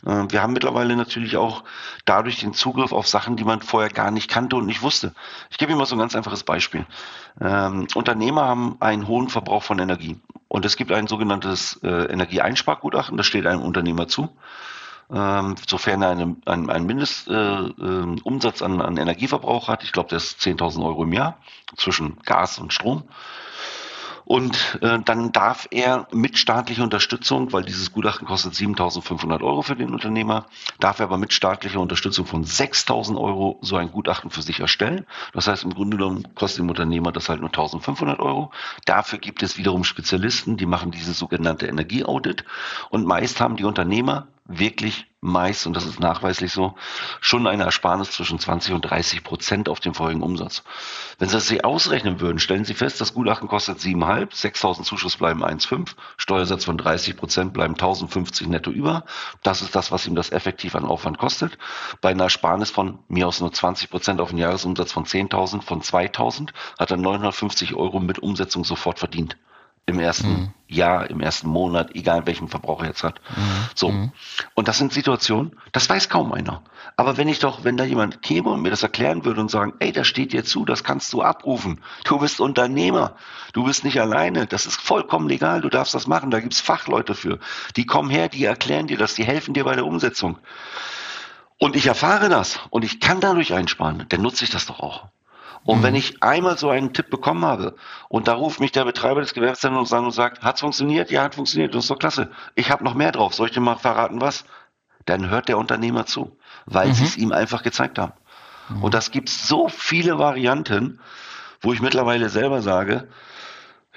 [0.07, 1.65] Äh, wir haben mittlerweile natürlich auch
[2.05, 5.13] dadurch den Zugriff auf Sachen, die man vorher gar nicht kannte und nicht wusste.
[5.51, 6.87] Ich gebe Ihnen mal so ein ganz einfaches Beispiel.
[7.41, 10.19] Ähm, Unternehmer haben einen hohen Verbrauch von Energie.
[10.49, 14.31] Und es gibt ein sogenanntes äh, Energieeinspargutachten, das steht einem Unternehmer zu
[15.13, 19.83] ähm, sofern er einen, einen, einen Mindestumsatz äh, äh, an, an Energieverbrauch hat.
[19.83, 21.39] Ich glaube, der ist 10.000 Euro im Jahr
[21.77, 23.05] zwischen Gas und Strom.
[24.25, 29.77] Und äh, dann darf er mit staatlicher Unterstützung, weil dieses Gutachten kostet 7.500 Euro für
[29.77, 30.47] den Unternehmer,
[30.81, 35.07] darf er aber mit staatlicher Unterstützung von 6.000 Euro so ein Gutachten für sich erstellen.
[35.35, 38.51] Das heißt, im Grunde genommen kostet dem Unternehmer das halt nur 1.500 Euro.
[38.87, 42.45] Dafür gibt es wiederum Spezialisten, die machen dieses sogenannte Energieaudit.
[42.89, 46.75] Und meist haben die Unternehmer wirklich meist, und das ist nachweislich so,
[47.21, 50.63] schon eine Ersparnis zwischen 20 und 30 Prozent auf dem vorigen Umsatz.
[51.19, 55.17] Wenn Sie das sich ausrechnen würden, stellen Sie fest, das Gutachten kostet 7,5, 6.000 Zuschuss
[55.17, 59.05] bleiben 1,5, Steuersatz von 30 Prozent bleiben 1.050 netto über.
[59.43, 61.57] Das ist das, was ihm das effektiv an Aufwand kostet.
[62.03, 65.81] Bei einer Ersparnis von mir aus nur 20 Prozent auf einen Jahresumsatz von 10.000, von
[65.81, 69.39] 2.000, hat er 950 Euro mit Umsetzung sofort verdient
[69.87, 70.55] im ersten mhm.
[70.67, 73.21] Jahr, im ersten Monat, egal welchen Verbrauch er jetzt hat.
[73.37, 73.69] Mhm.
[73.75, 73.91] So.
[73.91, 74.13] Mhm.
[74.55, 76.63] Und das sind Situationen, das weiß kaum einer.
[76.97, 79.75] Aber wenn ich doch, wenn da jemand käme und mir das erklären würde und sagen,
[79.81, 81.81] ey, das steht dir zu, das kannst du abrufen.
[82.05, 83.17] Du bist Unternehmer.
[83.53, 84.47] Du bist nicht alleine.
[84.47, 85.61] Das ist vollkommen legal.
[85.61, 86.31] Du darfst das machen.
[86.31, 87.39] Da gibt's Fachleute für.
[87.77, 90.39] Die kommen her, die erklären dir das, die helfen dir bei der Umsetzung.
[91.59, 95.09] Und ich erfahre das und ich kann dadurch einsparen, dann nutze ich das doch auch.
[95.65, 95.83] Und mhm.
[95.83, 97.75] wenn ich einmal so einen Tipp bekommen habe
[98.09, 101.11] und da ruft mich der Betreiber des Gewerbezentrums an und sagt, hat's funktioniert?
[101.11, 101.75] Ja, hat funktioniert.
[101.75, 102.31] Das ist doch klasse.
[102.55, 103.35] Ich habe noch mehr drauf.
[103.35, 104.45] Soll ich dir mal verraten, was?
[105.07, 106.37] Dann hört der Unternehmer zu,
[106.67, 106.95] weil mhm.
[106.95, 108.13] sie es ihm einfach gezeigt haben.
[108.69, 108.85] Mhm.
[108.85, 111.01] Und das gibt so viele Varianten,
[111.61, 113.09] wo ich mittlerweile selber sage,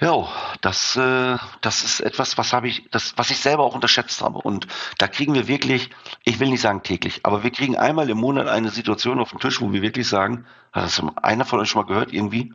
[0.00, 0.28] ja,
[0.60, 4.38] das, äh, das ist etwas, was habe ich, das, was ich selber auch unterschätzt habe.
[4.38, 4.68] Und
[4.98, 5.90] da kriegen wir wirklich,
[6.24, 9.40] ich will nicht sagen täglich, aber wir kriegen einmal im Monat eine Situation auf den
[9.40, 12.52] Tisch, wo wir wirklich sagen, hat das einer von euch schon mal gehört irgendwie?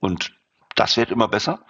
[0.00, 0.32] Und
[0.74, 1.60] das wird immer besser.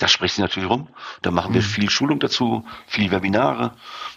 [0.00, 0.88] Da spricht sie natürlich rum.
[1.20, 1.66] Da machen wir mhm.
[1.66, 3.72] viel Schulung dazu, viel Webinare.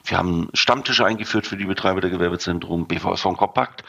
[0.06, 3.84] Wir haben Stammtische eingeführt für die Betreiber der Gewerbezentrum, BVSV Kompakt.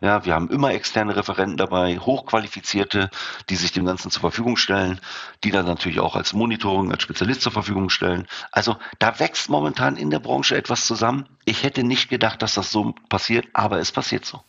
[0.00, 3.10] Ja, wir haben immer externe Referenten dabei, hochqualifizierte,
[3.48, 5.00] die sich dem Ganzen zur Verfügung stellen,
[5.42, 8.28] die dann natürlich auch als Monitoring, als Spezialist zur Verfügung stellen.
[8.52, 11.26] Also da wächst momentan in der Branche etwas zusammen.
[11.46, 14.40] Ich hätte nicht gedacht, dass das so passiert, aber es passiert so.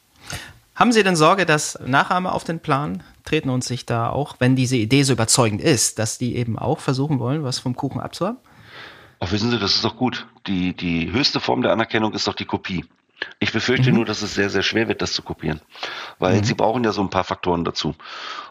[0.81, 4.55] Haben Sie denn Sorge, dass Nachahmer auf den Plan treten und sich da auch, wenn
[4.55, 8.39] diese Idee so überzeugend ist, dass die eben auch versuchen wollen, was vom Kuchen abzuhaben?
[9.19, 10.25] Ach, wissen Sie, das ist doch gut.
[10.47, 12.83] Die, die höchste Form der Anerkennung ist doch die Kopie.
[13.37, 13.97] Ich befürchte mhm.
[13.97, 15.61] nur, dass es sehr, sehr schwer wird, das zu kopieren.
[16.17, 16.45] Weil mhm.
[16.45, 17.93] sie brauchen ja so ein paar Faktoren dazu.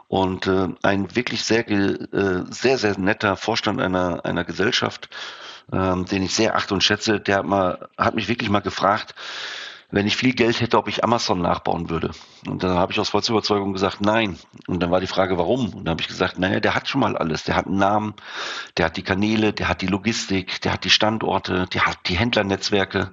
[0.06, 5.08] Und äh, ein wirklich sehr, äh, sehr, sehr netter Vorstand einer, einer Gesellschaft,
[5.72, 9.16] ähm, den ich sehr achte und schätze, der hat, mal, hat mich wirklich mal gefragt,
[9.91, 12.11] wenn ich viel Geld hätte, ob ich Amazon nachbauen würde.
[12.47, 14.38] Und dann habe ich aus vollster Überzeugung gesagt, nein.
[14.66, 15.74] Und dann war die Frage, warum?
[15.74, 17.45] Und dann habe ich gesagt, naja, der hat schon mal alles.
[17.45, 18.14] Der hat einen Namen,
[18.76, 22.16] der hat die Kanäle, der hat die Logistik, der hat die Standorte, der hat die
[22.16, 23.11] Händlernetzwerke.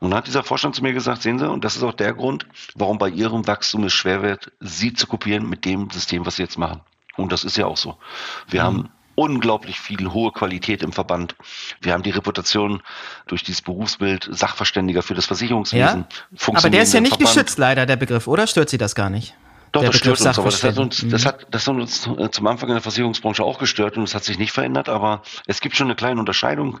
[0.00, 2.14] Und dann hat dieser Vorstand zu mir gesagt, sehen Sie, und das ist auch der
[2.14, 2.46] Grund,
[2.76, 6.42] warum bei Ihrem Wachstum es schwer wird, Sie zu kopieren mit dem System, was Sie
[6.42, 6.80] jetzt machen.
[7.16, 7.98] Und das ist ja auch so.
[8.46, 8.66] Wir mhm.
[8.66, 8.88] haben
[9.18, 11.34] unglaublich viel hohe Qualität im Verband.
[11.80, 12.82] Wir haben die Reputation
[13.26, 16.06] durch dieses Berufsbild Sachverständiger für das Versicherungswesen.
[16.08, 16.48] Ja?
[16.54, 17.34] Aber der ist ja nicht Verband.
[17.34, 19.34] geschützt, leider, der Begriff, oder stört Sie das gar nicht?
[19.72, 22.46] Doch, das stört uns, aber das hat uns, das hat, das hat uns äh, zum
[22.46, 25.76] Anfang in der Versicherungsbranche auch gestört und es hat sich nicht verändert, aber es gibt
[25.76, 26.78] schon eine kleine Unterscheidung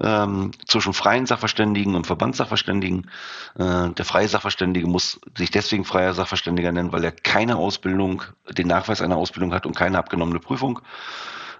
[0.00, 3.10] ähm, zwischen freien Sachverständigen und Verbandssachverständigen.
[3.56, 8.66] Äh, der freie Sachverständige muss sich deswegen freier Sachverständiger nennen, weil er keine Ausbildung, den
[8.66, 10.80] Nachweis einer Ausbildung hat und keine abgenommene Prüfung.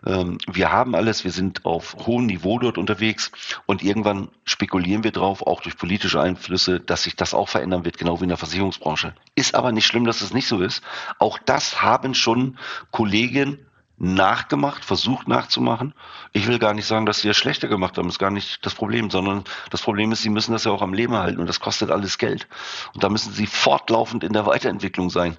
[0.07, 3.33] Ähm, wir haben alles, wir sind auf hohem Niveau dort unterwegs
[3.67, 7.99] und irgendwann spekulieren wir drauf, auch durch politische Einflüsse, dass sich das auch verändern wird,
[7.99, 9.15] genau wie in der Versicherungsbranche.
[9.35, 10.83] Ist aber nicht schlimm, dass es nicht so ist.
[11.19, 12.59] Auch das haben schon
[12.91, 13.59] Kollegen
[13.97, 15.95] nachgemacht, versucht nachzumachen.
[16.33, 18.75] Ich will gar nicht sagen, dass sie es schlechter gemacht haben, ist gar nicht das
[18.75, 21.61] Problem, sondern das Problem ist, sie müssen das ja auch am Leben halten und das
[21.61, 22.49] kostet alles Geld.
[22.93, 25.37] Und da müssen sie fortlaufend in der Weiterentwicklung sein.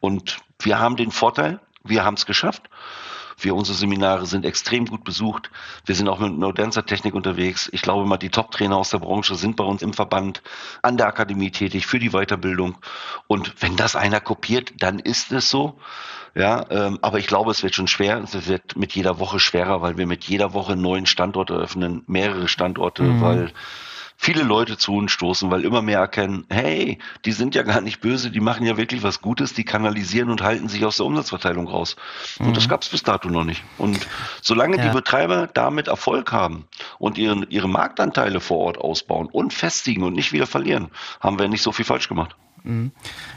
[0.00, 2.62] Und wir haben den Vorteil, wir haben es geschafft.
[3.38, 5.50] Wir, unsere Seminare sind extrem gut besucht.
[5.86, 7.68] Wir sind auch mit modernster Technik unterwegs.
[7.72, 10.42] Ich glaube mal, die Top-Trainer aus der Branche sind bei uns im Verband,
[10.82, 12.78] an der Akademie tätig für die Weiterbildung.
[13.26, 15.78] Und wenn das einer kopiert, dann ist es so.
[16.34, 18.22] Ja, ähm, aber ich glaube, es wird schon schwer.
[18.22, 22.02] Es wird mit jeder Woche schwerer, weil wir mit jeder Woche einen neuen Standort eröffnen,
[22.06, 23.20] mehrere Standorte, mhm.
[23.20, 23.52] weil
[24.20, 28.00] viele Leute zu uns stoßen, weil immer mehr erkennen, hey, die sind ja gar nicht
[28.00, 31.68] böse, die machen ja wirklich was Gutes, die kanalisieren und halten sich aus der Umsatzverteilung
[31.68, 31.94] raus.
[32.38, 32.48] Mhm.
[32.48, 32.70] Und das mhm.
[32.70, 33.62] gab es bis dato noch nicht.
[33.78, 34.06] Und
[34.42, 34.88] solange ja.
[34.88, 36.66] die Betreiber damit Erfolg haben
[36.98, 40.88] und ihre, ihre Marktanteile vor Ort ausbauen und festigen und nicht wieder verlieren,
[41.20, 42.34] haben wir nicht so viel falsch gemacht.
[42.64, 42.90] Mhm.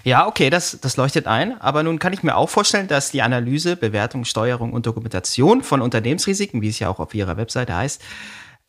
[0.03, 1.61] Ja, okay, das, das leuchtet ein.
[1.61, 5.81] Aber nun kann ich mir auch vorstellen, dass die Analyse, Bewertung, Steuerung und Dokumentation von
[5.81, 8.01] Unternehmensrisiken, wie es ja auch auf Ihrer Webseite heißt,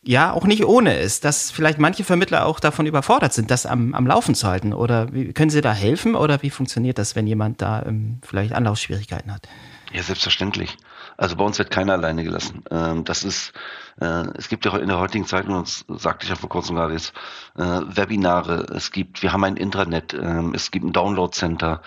[0.03, 3.95] ja auch nicht ohne ist, dass vielleicht manche Vermittler auch davon überfordert sind, das am,
[3.95, 4.73] am Laufen zu halten.
[4.73, 8.53] Oder wie, können Sie da helfen oder wie funktioniert das, wenn jemand da ähm, vielleicht
[8.53, 9.49] Anlaufschwierigkeiten hat?
[9.93, 10.77] Ja, selbstverständlich.
[11.23, 12.65] Also bei uns wird keiner alleine gelassen.
[12.69, 13.53] Ähm, das ist,
[14.01, 16.75] äh, es gibt ja in der heutigen Zeit, und das sagte ich ja vor kurzem
[16.75, 17.13] gerade jetzt,
[17.57, 21.81] äh, Webinare, es gibt, wir haben ein Intranet, ähm, es gibt ein Download-Center,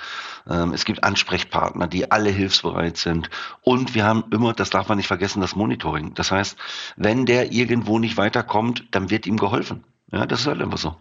[0.50, 3.30] ähm, es gibt Ansprechpartner, die alle hilfsbereit sind.
[3.60, 6.14] Und wir haben immer, das darf man nicht vergessen, das Monitoring.
[6.14, 6.58] Das heißt,
[6.96, 9.84] wenn der irgendwo nicht weiterkommt, dann wird ihm geholfen.
[10.14, 10.96] Ja, das ist halt einfach so.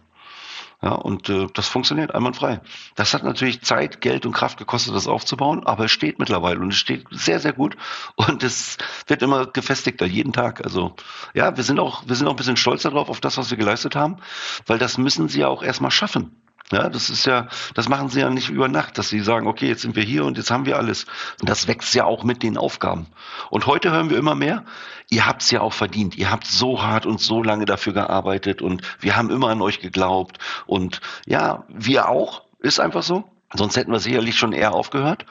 [0.81, 2.61] Ja, und äh, das funktioniert einwandfrei.
[2.95, 6.69] Das hat natürlich Zeit, Geld und Kraft gekostet, das aufzubauen, aber es steht mittlerweile und
[6.69, 7.77] es steht sehr, sehr gut
[8.15, 10.63] und es wird immer gefestigter jeden Tag.
[10.63, 10.95] Also
[11.33, 13.57] ja, wir sind auch, wir sind auch ein bisschen stolz darauf, auf das, was wir
[13.57, 14.17] geleistet haben,
[14.65, 16.35] weil das müssen sie ja auch erstmal schaffen.
[16.71, 19.67] Ja, das ist ja, das machen sie ja nicht über Nacht, dass sie sagen, okay,
[19.67, 21.05] jetzt sind wir hier und jetzt haben wir alles.
[21.41, 23.05] Das wächst ja auch mit den Aufgaben.
[23.51, 24.65] Und heute hören wir immer mehr,
[25.11, 26.17] ihr habt's ja auch verdient.
[26.17, 29.79] Ihr habt so hart und so lange dafür gearbeitet und wir haben immer an euch
[29.79, 30.39] geglaubt.
[30.65, 33.25] Und ja, wir auch, ist einfach so.
[33.53, 35.25] Sonst hätten wir sicherlich schon eher aufgehört.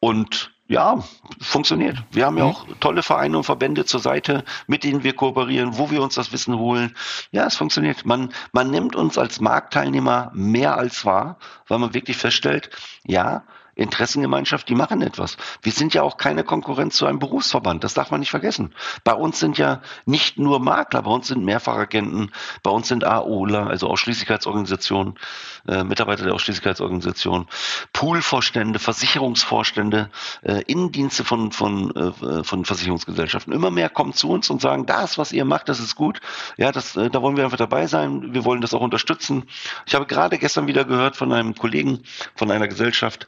[0.00, 1.02] Und ja,
[1.40, 1.96] funktioniert.
[2.12, 2.50] Wir haben ja mhm.
[2.50, 6.32] auch tolle Vereine und Verbände zur Seite, mit denen wir kooperieren, wo wir uns das
[6.32, 6.94] Wissen holen.
[7.32, 8.06] Ja, es funktioniert.
[8.06, 12.70] Man, man nimmt uns als Marktteilnehmer mehr als wahr, weil man wirklich feststellt,
[13.04, 13.42] ja,
[13.80, 15.36] Interessengemeinschaft, die machen etwas.
[15.62, 18.74] Wir sind ja auch keine Konkurrenz zu einem Berufsverband, das darf man nicht vergessen.
[19.04, 22.30] Bei uns sind ja nicht nur Makler, bei uns sind Mehrfachagenten,
[22.62, 25.18] bei uns sind AOler, also Ausschließlichkeitsorganisationen,
[25.66, 27.46] äh, Mitarbeiter der Ausschließlichkeitsorganisation,
[27.92, 30.10] Poolvorstände, Versicherungsvorstände,
[30.42, 33.52] äh, Innendienste von, von, äh, von Versicherungsgesellschaften.
[33.52, 36.20] Immer mehr kommen zu uns und sagen, das, was ihr macht, das ist gut.
[36.56, 38.34] Ja, das, äh, da wollen wir einfach dabei sein.
[38.34, 39.44] Wir wollen das auch unterstützen.
[39.86, 42.02] Ich habe gerade gestern wieder gehört von einem Kollegen
[42.34, 43.26] von einer Gesellschaft,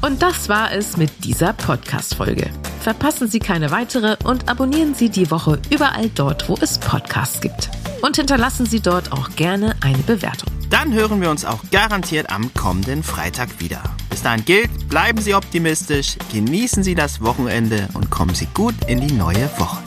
[0.01, 2.51] Und das war es mit dieser Podcast-Folge.
[2.81, 7.69] Verpassen Sie keine weitere und abonnieren Sie die Woche überall dort, wo es Podcasts gibt.
[8.03, 10.51] Und hinterlassen Sie dort auch gerne eine Bewertung.
[10.69, 13.81] Dann hören wir uns auch garantiert am kommenden Freitag wieder.
[14.11, 19.01] Bis dahin gilt, bleiben Sie optimistisch, genießen Sie das Wochenende und kommen Sie gut in
[19.01, 19.81] die neue Woche.